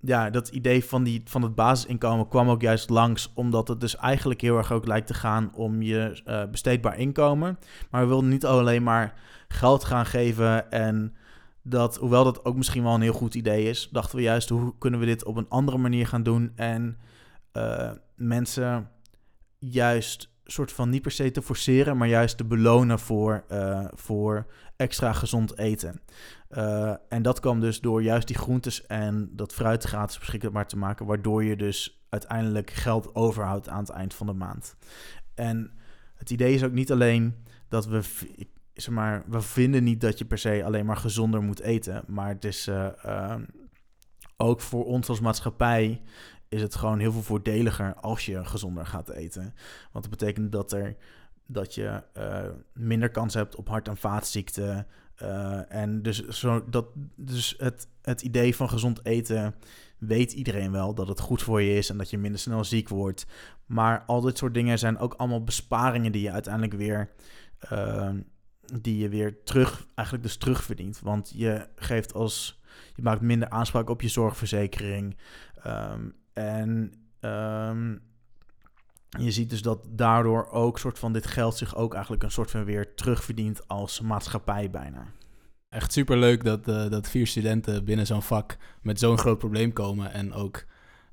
ja 0.01 0.31
dat 0.31 0.49
idee 0.49 0.85
van, 0.85 1.03
die, 1.03 1.23
van 1.25 1.43
het 1.43 1.55
basisinkomen 1.55 2.29
kwam 2.29 2.49
ook 2.49 2.61
juist 2.61 2.91
langs, 2.91 3.33
omdat 3.35 3.69
het 3.69 3.81
dus 3.81 3.97
eigenlijk 3.97 4.41
heel 4.41 4.57
erg 4.57 4.73
ook 4.73 4.87
lijkt 4.87 5.07
te 5.07 5.15
gaan 5.15 5.55
om 5.55 5.83
je 5.83 6.23
besteedbaar 6.51 6.99
inkomen. 6.99 7.59
Maar 7.91 8.03
we 8.03 8.09
wilden 8.09 8.29
niet 8.29 8.47
alleen 8.47 8.83
maar 8.83 9.15
geld 9.49 9.85
gaan 9.85 10.07
geven. 10.07 10.71
En 10.71 11.17
dat, 11.63 11.97
hoewel 11.97 12.25
dat 12.25 12.45
ook 12.45 12.57
misschien 12.57 12.83
wel 12.83 12.95
een 12.95 13.01
heel 13.01 13.13
goed 13.13 13.35
idee 13.35 13.69
is, 13.69 13.89
dachten 13.93 14.17
we 14.17 14.23
juist 14.23 14.49
hoe 14.49 14.75
kunnen 14.79 15.01
we 15.01 15.07
dit 15.07 15.25
op 15.25 15.37
een 15.37 15.49
andere 15.49 15.79
manier 15.79 16.07
gaan 16.07 16.23
doen. 16.23 16.53
En 16.57 16.99
uh, 17.53 17.91
mensen 18.17 18.91
juist 19.59 20.31
soort 20.53 20.73
van 20.73 20.91
niet 20.91 21.03
per 21.03 21.11
se 21.11 21.31
te 21.31 21.43
forceren, 21.43 21.97
maar 21.97 22.09
juist 22.09 22.37
te 22.37 22.45
belonen 22.45 22.99
voor, 22.99 23.45
eh, 23.49 23.85
voor 23.95 24.47
extra 24.77 25.13
gezond 25.13 25.59
eten. 25.59 26.01
Uh, 26.51 26.95
en 27.09 27.23
dat 27.23 27.41
kwam 27.41 27.61
dus 27.61 27.81
door 27.81 28.03
juist 28.03 28.27
die 28.27 28.39
groentes 28.39 28.87
en 28.87 29.31
dat 29.33 29.53
fruit 29.53 29.85
gratis 29.85 30.19
beschikbaar 30.19 30.67
te 30.67 30.77
maken, 30.77 31.07
waardoor 31.07 31.45
je 31.45 31.57
dus 31.57 32.07
uiteindelijk 32.09 32.71
geld 32.71 33.15
overhoudt 33.15 33.69
aan 33.69 33.79
het 33.79 33.91
eind 33.91 34.15
van 34.15 34.27
de 34.27 34.33
maand. 34.33 34.77
En 35.35 35.71
het 36.15 36.31
idee 36.31 36.55
is 36.55 36.65
ook 36.65 36.73
niet 36.73 36.93
alleen 36.93 37.35
dat 37.69 37.87
we, 37.87 38.01
zeg 38.75 38.95
maar, 38.95 39.25
we 39.27 39.41
vinden 39.41 39.85
niet 39.85 40.01
dat 40.01 40.19
je 40.19 40.25
per 40.25 40.39
se 40.39 40.65
alleen 40.65 40.87
maar 40.87 40.97
gezonder 40.97 41.43
moet 41.43 41.61
eten, 41.61 42.05
maar 42.07 42.29
het 42.29 42.45
is 42.45 42.69
uh, 42.69 43.35
ook 44.37 44.61
voor 44.61 44.85
ons 44.85 45.09
als 45.09 45.21
maatschappij 45.21 46.03
is 46.49 46.63
het 46.63 46.75
gewoon 46.75 46.99
heel 46.99 47.13
veel 47.13 47.23
voordeliger 47.23 47.95
als 47.95 48.27
je 48.27 48.45
gezonder 48.45 48.87
gaat 48.87 49.11
eten. 49.11 49.55
Want 49.93 50.05
dat 50.05 50.19
betekent 50.19 50.53
dat, 50.53 50.73
er, 50.73 50.97
dat 51.47 51.75
je 51.75 52.03
uh, 52.17 52.45
minder 52.73 53.11
kans 53.11 53.35
hebt 53.35 53.57
op 53.57 53.69
hart- 53.69 53.89
en 53.89 53.97
vaatziekten. 53.97 54.87
Uh, 55.23 55.73
en 55.73 56.03
dus, 56.03 56.29
zo, 56.29 56.69
dat, 56.69 56.87
dus 57.17 57.55
het, 57.59 57.89
het 58.03 58.23
idee 58.23 58.57
van 58.57 58.69
gezond 58.69 59.05
eten 59.05 59.55
weet 59.99 60.33
iedereen 60.33 60.73
wel 60.73 60.95
dat 60.95 61.09
het 61.09 61.21
goed 61.21 61.43
voor 61.43 61.63
je 61.63 61.75
is 61.75 61.91
en 61.91 61.99
dat 61.99 62.11
je 62.11 62.19
minder 62.19 62.41
snel 62.41 62.65
ziek 62.65 62.89
wordt. 62.89 63.27
Maar 63.67 64.05
al 64.07 64.21
dit 64.21 64.39
soort 64.39 64.55
dingen 64.55 64.79
zijn 64.79 64.99
ook 64.99 65.15
allemaal 65.15 65.45
besparingen 65.45 66.13
die 66.13 66.23
je 66.23 66.33
uiteindelijk 66.33 66.75
weer. 66.75 67.11
Uh, 67.73 68.11
die 68.81 68.99
je 68.99 69.09
weer 69.09 69.43
terug, 69.45 69.87
eigenlijk 69.95 70.27
dus 70.27 70.37
terugverdient. 70.37 71.01
Want 71.01 71.33
je 71.35 71.69
geeft 71.77 72.15
als. 72.15 72.61
Je 72.95 73.03
maakt 73.03 73.21
minder 73.21 73.49
aanspraak 73.49 73.91
op 73.91 74.03
je 74.03 74.09
zorgverzekering. 74.09 75.17
Um, 75.67 76.15
en 76.39 76.93
um, 77.21 78.01
je 79.09 79.31
ziet 79.31 79.51
dus 79.51 79.63
dat 79.63 79.87
daardoor 79.91 80.49
ook 80.51 80.79
soort 80.79 80.99
van 80.99 81.13
dit 81.13 81.27
geld 81.27 81.57
zich 81.57 81.77
ook 81.77 81.93
eigenlijk 81.93 82.23
een 82.23 82.31
soort 82.31 82.51
van 82.51 82.65
weer 82.65 82.95
terugverdient 82.95 83.69
als 83.69 84.01
maatschappij 84.01 84.71
bijna. 84.71 85.07
Echt 85.69 85.93
superleuk 85.93 86.45
dat, 86.45 86.69
uh, 86.69 86.89
dat 86.89 87.09
vier 87.09 87.27
studenten 87.27 87.85
binnen 87.85 88.07
zo'n 88.07 88.23
vak 88.23 88.57
met 88.83 88.99
zo'n 88.99 89.19
groot 89.19 89.39
probleem 89.39 89.73
komen 89.73 90.13
en 90.13 90.33
ook 90.33 90.65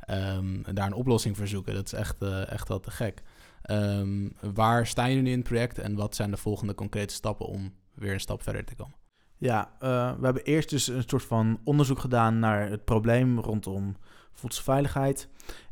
um, 0.10 0.64
daar 0.74 0.88
een 0.88 0.94
oplossing 0.94 1.38
voor 1.38 1.48
zoeken. 1.48 1.74
Dat 1.74 1.86
is 1.86 1.94
echt, 1.94 2.24
uh, 2.24 2.52
echt 2.52 2.68
wel 2.68 2.80
te 2.80 2.92
gek. 2.92 3.22
Um, 3.72 4.34
waar 4.54 4.88
staan 4.88 5.10
jullie 5.10 5.24
nu 5.24 5.32
in 5.32 5.38
het 5.38 5.48
project 5.48 5.80
en 5.80 5.96
wat 5.96 6.16
zijn 6.16 6.32
de 6.32 6.38
volgende 6.38 6.76
concrete 6.76 7.14
stappen 7.14 7.46
om 7.46 7.74
weer 7.94 8.14
een 8.14 8.20
stap 8.20 8.44
verder 8.44 8.66
te 8.66 8.76
komen? 8.76 8.96
Ja, 9.38 9.72
uh, 9.82 10.18
we 10.20 10.26
hebben 10.26 10.44
eerst 10.44 10.70
dus 10.70 10.88
een 10.88 11.04
soort 11.08 11.24
van 11.24 11.60
onderzoek 11.64 12.00
gedaan 12.00 12.40
naar 12.40 12.70
het 12.70 12.86
probleem 12.86 13.40
rondom 13.40 13.96
voedselveiligheid. 14.36 15.30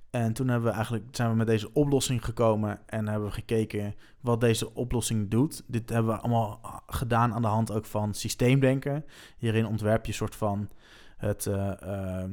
En 0.10 0.34
toen 0.34 0.47
hebben 0.47 0.69
we 0.69 0.76
eigenlijk, 0.76 1.06
zijn 1.12 1.30
we 1.30 1.36
met 1.36 1.47
deze 1.47 1.73
oplossing 1.73 2.26
gekomen 2.26 2.80
en 2.86 3.08
hebben 3.08 3.28
we 3.28 3.34
gekeken 3.34 3.95
wat 4.19 4.41
deze 4.41 4.73
oplossing 4.73 5.30
doet. 5.30 5.63
Dit 5.67 5.89
hebben 5.89 6.13
we 6.13 6.19
allemaal 6.19 6.82
gedaan 6.88 7.34
aan 7.34 7.41
de 7.41 7.47
hand 7.47 7.71
ook 7.71 7.86
van 7.86 8.13
systeemdenken. 8.13 9.06
Hierin 9.38 9.65
ontwerp 9.65 10.06
je 10.06 10.12
een 10.12 10.17
soort 10.17 10.36
van 10.36 10.69
het. 11.17 11.45
Uh, 11.45 11.71
uh, 11.84 12.23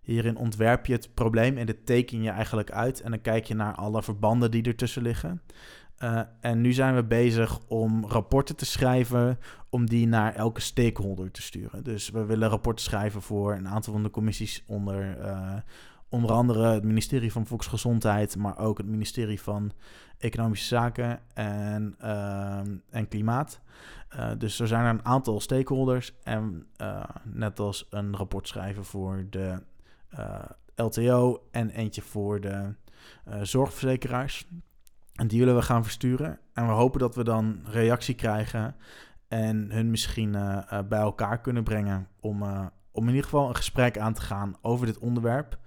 hierin 0.00 0.36
ontwerp 0.36 0.86
je 0.86 0.92
het 0.92 1.14
probleem 1.14 1.56
en 1.56 1.66
dit 1.66 1.86
teken 1.86 2.22
je 2.22 2.30
eigenlijk 2.30 2.70
uit. 2.70 3.00
En 3.00 3.10
dan 3.10 3.20
kijk 3.20 3.44
je 3.44 3.54
naar 3.54 3.74
alle 3.74 4.02
verbanden 4.02 4.50
die 4.50 4.62
ertussen 4.62 5.02
liggen. 5.02 5.42
Uh, 6.02 6.20
en 6.40 6.60
nu 6.60 6.72
zijn 6.72 6.94
we 6.94 7.04
bezig 7.04 7.58
om 7.66 8.06
rapporten 8.06 8.56
te 8.56 8.64
schrijven, 8.64 9.38
om 9.70 9.86
die 9.86 10.06
naar 10.06 10.34
elke 10.34 10.60
stakeholder 10.60 11.30
te 11.30 11.42
sturen. 11.42 11.84
Dus 11.84 12.10
we 12.10 12.24
willen 12.24 12.48
rapporten 12.48 12.84
schrijven 12.84 13.22
voor 13.22 13.54
een 13.54 13.68
aantal 13.68 13.92
van 13.92 14.02
de 14.02 14.10
commissies 14.10 14.64
onder 14.66 15.18
uh, 15.24 15.56
onder 16.08 16.30
andere 16.30 16.66
het 16.66 16.84
ministerie 16.84 17.32
van 17.32 17.46
Volksgezondheid, 17.46 18.36
maar 18.36 18.58
ook 18.58 18.78
het 18.78 18.86
ministerie 18.86 19.40
van 19.40 19.72
Economische 20.18 20.66
Zaken 20.66 21.20
en, 21.34 21.96
uh, 22.02 22.60
en 22.90 23.08
Klimaat. 23.08 23.60
Dus 24.38 24.60
er 24.60 24.68
zijn 24.68 24.84
er 24.84 24.90
een 24.90 25.04
aantal 25.04 25.40
stakeholders 25.40 26.12
en 26.22 26.66
net 27.24 27.60
als 27.60 27.86
een 27.90 28.16
rapport 28.16 28.48
schrijven 28.48 28.84
voor 28.84 29.26
de 29.30 29.62
LTO 30.74 31.42
en 31.50 31.70
eentje 31.70 32.02
voor 32.02 32.40
de 32.40 32.74
zorgverzekeraars. 33.42 34.46
En 35.20 35.26
die 35.26 35.38
willen 35.38 35.54
we 35.54 35.62
gaan 35.62 35.82
versturen. 35.82 36.38
En 36.52 36.66
we 36.66 36.72
hopen 36.72 37.00
dat 37.00 37.14
we 37.14 37.24
dan 37.24 37.60
reactie 37.64 38.14
krijgen 38.14 38.76
en 39.28 39.70
hun 39.70 39.90
misschien 39.90 40.34
uh, 40.34 40.58
uh, 40.72 40.78
bij 40.88 40.98
elkaar 40.98 41.40
kunnen 41.40 41.64
brengen 41.64 42.08
om, 42.20 42.42
uh, 42.42 42.66
om 42.92 43.02
in 43.02 43.08
ieder 43.08 43.24
geval 43.24 43.48
een 43.48 43.56
gesprek 43.56 43.98
aan 43.98 44.14
te 44.14 44.20
gaan 44.20 44.56
over 44.60 44.86
dit 44.86 44.98
onderwerp. 44.98 45.58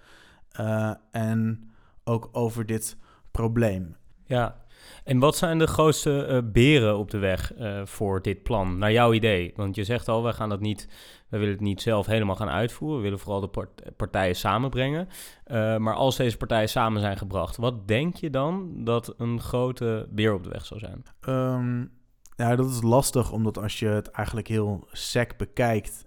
en 1.12 1.72
ook 2.04 2.30
over 2.32 2.66
dit 2.66 2.98
probleem. 3.32 3.96
Ja, 4.26 4.62
en 5.04 5.20
wat 5.20 5.36
zijn 5.36 5.58
de 5.58 5.68
grootste 5.68 6.50
beren 6.54 6.98
op 6.98 7.12
de 7.12 7.18
weg 7.18 7.52
voor 7.84 8.22
dit 8.22 8.44
plan, 8.44 8.78
naar 8.78 8.92
jouw 8.92 9.14
idee? 9.14 9.54
Want 9.56 9.76
je 9.76 9.84
zegt 9.84 10.08
al, 10.08 10.24
we 10.24 10.34
gaan 10.34 10.50
dat 10.50 10.60
niet 10.60 10.88
we 11.34 11.40
willen 11.40 11.54
het 11.54 11.64
niet 11.64 11.82
zelf 11.82 12.06
helemaal 12.06 12.36
gaan 12.36 12.50
uitvoeren. 12.50 12.98
We 12.98 13.04
willen 13.04 13.20
vooral 13.20 13.42
de 13.42 13.48
part 13.48 13.96
partijen 13.98 14.36
samenbrengen. 14.36 15.08
Uh, 15.48 15.78
maar 15.78 15.94
als 15.94 16.16
deze 16.16 16.38
partijen 16.38 16.70
samen 16.70 17.02
zijn 17.02 17.18
gebracht, 17.18 17.58
wat 17.58 17.88
denk 17.88 18.16
je 18.16 18.30
dan 18.30 18.84
dat 18.84 19.14
een 19.18 19.42
grote 19.42 20.08
beer 20.10 20.34
op 20.34 20.44
de 20.44 20.50
weg 20.50 20.66
zou 20.66 20.80
zijn? 20.80 21.04
Um, 21.28 21.92
ja, 22.36 22.56
dat 22.56 22.70
is 22.70 22.82
lastig, 22.82 23.32
omdat 23.32 23.58
als 23.58 23.80
je 23.80 23.88
het 23.88 24.12
eigenlijk 24.12 24.48
heel 24.48 24.88
sec 24.92 25.38
bekijkt 25.38 26.06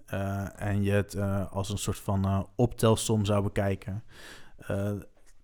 en 0.55 0.83
je 0.83 0.91
het 0.91 1.17
als 1.51 1.69
een 1.69 1.77
soort 1.77 1.99
van 1.99 2.47
optelsom 2.55 3.25
zou 3.25 3.43
bekijken, 3.43 4.03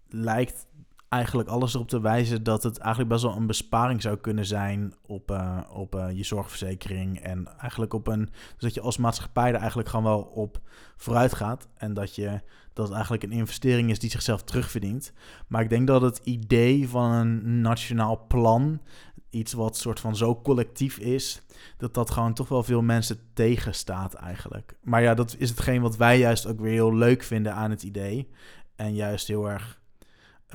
lijkt 0.08 0.68
eigenlijk 1.14 1.50
alles 1.50 1.74
erop 1.74 1.88
te 1.88 2.02
wijzen 2.02 2.44
dat 2.44 2.64
het 2.64 2.78
eigenlijk 2.78 3.12
best 3.12 3.24
wel 3.24 3.36
een 3.36 3.48
besparing 3.48 4.02
zou 4.02 4.18
kunnen 4.18 4.46
zijn 4.46 4.94
op, 5.02 5.32
uh, 5.32 5.60
op 5.74 5.96
uh, 5.96 6.12
je 6.12 6.24
zorgverzekering. 6.24 7.20
En 7.20 7.48
eigenlijk 7.58 7.94
op 7.94 8.08
een. 8.08 8.26
Dus 8.26 8.60
dat 8.60 8.74
je 8.74 8.82
als 8.82 8.98
maatschappij 8.98 9.50
er 9.50 9.60
eigenlijk 9.60 9.90
gewoon 9.90 10.06
wel 10.06 10.22
op 10.22 10.60
vooruit 10.98 11.34
gaat. 11.34 11.68
En 11.76 11.94
dat, 11.94 12.16
je, 12.16 12.42
dat 12.74 12.92
eigenlijk 12.92 13.24
een 13.24 13.32
investering 13.32 13.90
is 13.90 14.00
die 14.00 14.10
zichzelf 14.10 14.44
terugverdient. 14.44 15.14
Maar 15.48 15.62
ik 15.62 15.70
denk 15.70 15.88
dat 15.88 16.02
het 16.02 16.22
idee 16.24 16.90
van 16.90 17.12
een 17.12 17.62
nationaal 17.62 18.26
plan. 18.28 18.82
Iets 19.30 19.54
wat 19.54 19.78
soort 19.78 20.00
van 20.00 20.16
zo 20.16 20.42
collectief 20.42 20.98
is, 20.98 21.42
dat 21.78 21.94
dat 21.94 22.12
gewoon 22.12 22.34
toch 22.34 22.48
wel 22.48 22.64
veel 22.64 22.82
mensen 22.82 23.20
tegenstaat 23.34 24.14
eigenlijk. 24.14 24.76
Maar 24.82 25.02
ja, 25.02 25.14
dat 25.14 25.36
is 25.38 25.50
hetgeen 25.50 25.82
wat 25.82 25.98
wij 25.98 26.20
juist 26.20 26.48
ook 26.48 26.60
weer 26.60 26.72
heel 26.72 26.96
leuk 26.96 27.24
vinden 27.24 27.54
aan 27.54 27.70
het 27.70 27.84
idee. 27.84 28.30
En 28.76 28.96
juist 28.96 29.28
heel 29.28 29.50
erg 29.50 29.82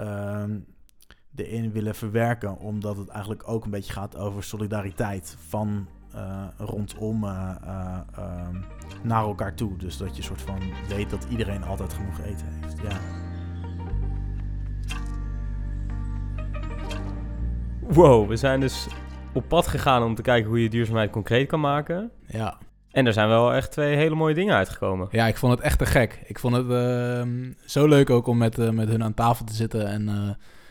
um, 0.01 0.67
erin 1.35 1.73
willen 1.73 1.95
verwerken. 1.95 2.59
Omdat 2.59 2.97
het 2.97 3.09
eigenlijk 3.09 3.49
ook 3.49 3.65
een 3.65 3.71
beetje 3.71 3.93
gaat 3.93 4.17
over 4.17 4.43
solidariteit 4.43 5.37
van 5.39 5.87
uh, 6.15 6.45
rondom 6.57 7.25
uh, 7.25 7.55
uh, 7.67 8.49
naar 9.03 9.23
elkaar 9.23 9.55
toe. 9.55 9.77
Dus 9.77 9.97
dat 9.97 10.17
je 10.17 10.23
soort 10.23 10.43
van 10.43 10.59
weet 10.89 11.11
dat 11.11 11.27
iedereen 11.31 11.65
altijd 11.65 11.93
genoeg 11.93 12.21
eten 12.21 12.47
heeft. 12.47 12.81
Ja. 12.83 12.99
Wow, 17.81 18.29
we 18.29 18.37
zijn 18.37 18.61
dus 18.61 18.89
op 19.33 19.49
pad 19.49 19.67
gegaan 19.67 20.03
om 20.03 20.15
te 20.15 20.23
kijken 20.23 20.49
hoe 20.49 20.63
je 20.63 20.69
duurzaamheid 20.69 21.11
concreet 21.11 21.49
kan 21.49 21.61
maken. 21.61 22.11
Ja. 22.27 22.59
En 22.91 23.07
er 23.07 23.13
zijn 23.13 23.29
wel 23.29 23.55
echt 23.55 23.71
twee 23.71 23.97
hele 23.97 24.15
mooie 24.15 24.35
dingen 24.35 24.55
uitgekomen. 24.55 25.09
Ja, 25.11 25.27
ik 25.27 25.37
vond 25.37 25.53
het 25.53 25.63
echt 25.63 25.79
te 25.79 25.87
gek. 25.87 26.21
Ik 26.27 26.39
vond 26.39 26.57
het 26.57 26.67
uh, 26.67 27.23
zo 27.67 27.87
leuk 27.87 28.11
ook 28.11 28.27
om 28.27 28.39
met, 28.39 28.59
uh, 28.59 28.71
met 28.71 28.89
hun 28.89 29.05
aan 29.05 29.15
tafel 29.15 29.45
te 29.45 29.55
zitten 29.55 29.87
en, 29.87 30.09
uh, 30.09 30.29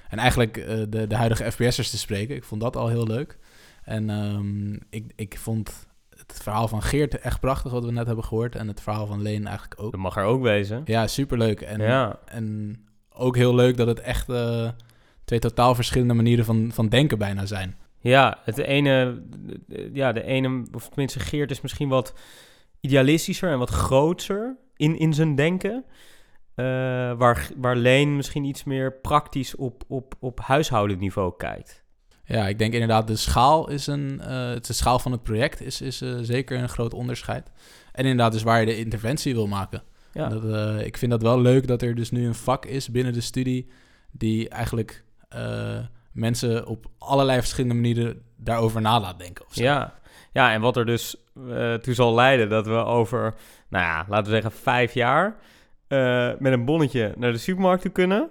en 0.09 0.17
eigenlijk 0.17 0.53
de, 0.91 1.07
de 1.07 1.15
huidige 1.15 1.51
FPS'ers 1.51 1.89
te 1.89 1.97
spreken. 1.97 2.35
Ik 2.35 2.43
vond 2.43 2.61
dat 2.61 2.75
al 2.75 2.87
heel 2.87 3.07
leuk. 3.07 3.37
En 3.83 4.09
um, 4.09 4.79
ik, 4.89 5.11
ik 5.15 5.37
vond 5.37 5.87
het 6.09 6.39
verhaal 6.41 6.67
van 6.67 6.81
Geert 6.81 7.19
echt 7.19 7.39
prachtig, 7.39 7.71
wat 7.71 7.85
we 7.85 7.91
net 7.91 8.07
hebben 8.07 8.25
gehoord. 8.25 8.55
En 8.55 8.67
het 8.67 8.81
verhaal 8.81 9.07
van 9.07 9.21
Leen 9.21 9.47
eigenlijk 9.47 9.81
ook. 9.81 9.91
Dat 9.91 9.99
mag 9.99 10.17
er 10.17 10.23
ook 10.23 10.41
wezen. 10.41 10.81
Ja, 10.85 11.07
superleuk. 11.07 11.61
En, 11.61 11.79
ja. 11.79 12.19
en 12.25 12.77
ook 13.09 13.35
heel 13.35 13.55
leuk 13.55 13.77
dat 13.77 13.87
het 13.87 13.99
echt 13.99 14.25
twee 15.25 15.39
totaal 15.39 15.75
verschillende 15.75 16.13
manieren 16.13 16.45
van, 16.45 16.71
van 16.73 16.89
denken 16.89 17.17
bijna 17.17 17.45
zijn. 17.45 17.75
Ja, 18.07 18.37
het 18.43 18.57
ene, 18.57 19.23
ja, 19.93 20.11
de 20.11 20.23
ene, 20.23 20.65
of 20.73 20.87
tenminste 20.87 21.19
Geert 21.19 21.51
is 21.51 21.61
misschien 21.61 21.89
wat 21.89 22.13
idealistischer 22.79 23.51
en 23.51 23.59
wat 23.59 23.69
groter 23.69 24.57
in, 24.75 24.99
in 24.99 25.13
zijn 25.13 25.35
denken. 25.35 25.83
Uh, 26.55 26.65
waar, 27.17 27.49
waar 27.57 27.75
Leen 27.75 28.15
misschien 28.15 28.43
iets 28.43 28.63
meer 28.63 28.93
praktisch 28.93 29.55
op, 29.55 29.83
op, 29.87 30.15
op 30.19 30.39
huishoudeniveau 30.39 31.33
kijkt. 31.37 31.83
Ja, 32.23 32.47
ik 32.47 32.57
denk 32.59 32.73
inderdaad, 32.73 33.07
de 33.07 33.15
schaal 33.15 33.69
is 33.69 33.87
een. 33.87 34.19
Uh, 34.21 34.27
de 34.27 34.73
schaal 34.73 34.99
van 34.99 35.11
het 35.11 35.23
project 35.23 35.61
is, 35.61 35.81
is 35.81 36.01
uh, 36.01 36.17
zeker 36.21 36.59
een 36.59 36.69
groot 36.69 36.93
onderscheid. 36.93 37.51
En 37.91 38.03
inderdaad, 38.03 38.31
dus 38.31 38.43
waar 38.43 38.59
je 38.59 38.65
de 38.65 38.77
interventie 38.77 39.33
wil 39.33 39.47
maken. 39.47 39.83
Ja. 40.13 40.29
Dat, 40.29 40.81
ik 40.81 40.97
vind 40.97 41.11
dat 41.11 41.21
wel 41.21 41.41
leuk 41.41 41.67
dat 41.67 41.81
er 41.81 41.95
dus 41.95 42.11
nu 42.11 42.25
een 42.25 42.35
vak 42.35 42.65
is 42.65 42.89
binnen 42.89 43.13
de 43.13 43.21
studie 43.21 43.69
die 44.11 44.49
eigenlijk 44.49 45.03
mensen 46.17 46.65
op 46.65 46.85
allerlei 46.97 47.39
verschillende 47.39 47.75
manieren 47.75 48.21
daarover 48.35 48.81
na 48.81 48.99
laat 48.99 49.19
denken. 49.19 49.45
Of 49.45 49.53
zo. 49.53 49.63
Ja. 49.63 49.93
ja, 50.31 50.51
en 50.53 50.61
wat 50.61 50.77
er 50.77 50.85
dus 50.85 51.15
uh, 51.37 51.73
toe 51.73 51.93
zal 51.93 52.13
leiden 52.15 52.49
dat 52.49 52.65
we 52.67 52.73
over, 52.75 53.33
nou 53.69 53.83
ja, 53.85 54.05
laten 54.09 54.25
we 54.25 54.31
zeggen 54.31 54.51
vijf 54.51 54.93
jaar 54.93 55.35
uh, 55.87 56.29
met 56.39 56.53
een 56.53 56.65
bonnetje 56.65 57.13
naar 57.17 57.31
de 57.31 57.37
supermarkt 57.37 57.81
toe 57.81 57.91
kunnen. 57.91 58.29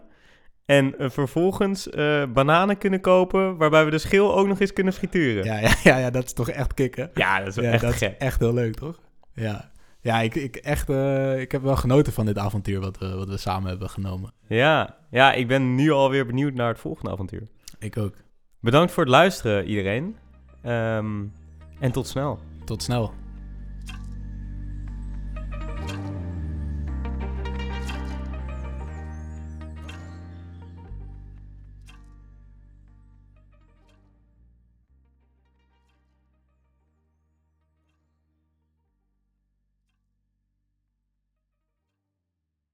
En 0.66 0.98
eh, 0.98 1.10
vervolgens 1.10 1.90
eh, 1.90 2.22
bananen 2.32 2.78
kunnen 2.78 3.00
kopen, 3.00 3.56
waarbij 3.56 3.84
we 3.84 3.90
de 3.90 3.98
schil 3.98 4.36
ook 4.36 4.46
nog 4.46 4.60
eens 4.60 4.72
kunnen 4.72 4.92
frituren. 4.92 5.44
Ja, 5.44 5.58
Ja, 5.58 5.74
ja, 5.82 5.96
ja, 5.96 6.10
dat 6.10 6.24
is 6.24 6.32
toch 6.32 6.50
echt 6.50 6.74
kicken. 6.74 7.10
dat 7.14 7.46
is 7.46 7.54
wel 7.54 7.64
Ja, 7.64 7.70
echt 7.70 7.82
dat 7.82 7.92
is 7.92 7.98
gek. 7.98 8.14
echt 8.18 8.38
heel 8.38 8.54
leuk, 8.54 8.74
toch? 8.74 9.00
Ja, 9.32 9.70
ja 10.00 10.20
ik, 10.20 10.34
ik, 10.34 10.56
echt, 10.56 10.90
eh, 10.90 11.40
ik 11.40 11.52
heb 11.52 11.62
wel 11.62 11.76
genoten 11.76 12.12
van 12.12 12.26
dit 12.26 12.38
avontuur 12.38 12.80
wat 12.80 12.98
we, 12.98 13.14
wat 13.14 13.28
we 13.28 13.36
samen 13.36 13.68
hebben 13.68 13.90
genomen. 13.90 14.32
Ja. 14.48 14.96
ja, 15.10 15.32
ik 15.32 15.48
ben 15.48 15.74
nu 15.74 15.90
alweer 15.90 16.26
benieuwd 16.26 16.54
naar 16.54 16.68
het 16.68 16.78
volgende 16.78 17.10
avontuur. 17.10 17.48
Ik 17.78 17.96
ook. 17.96 18.14
Bedankt 18.60 18.92
voor 18.92 19.02
het 19.02 19.12
luisteren, 19.12 19.66
iedereen. 19.66 20.16
Ehm, 20.62 21.24
en 21.78 21.92
tot 21.92 22.06
snel. 22.06 22.38
Tot 22.64 22.82
snel. 22.82 23.12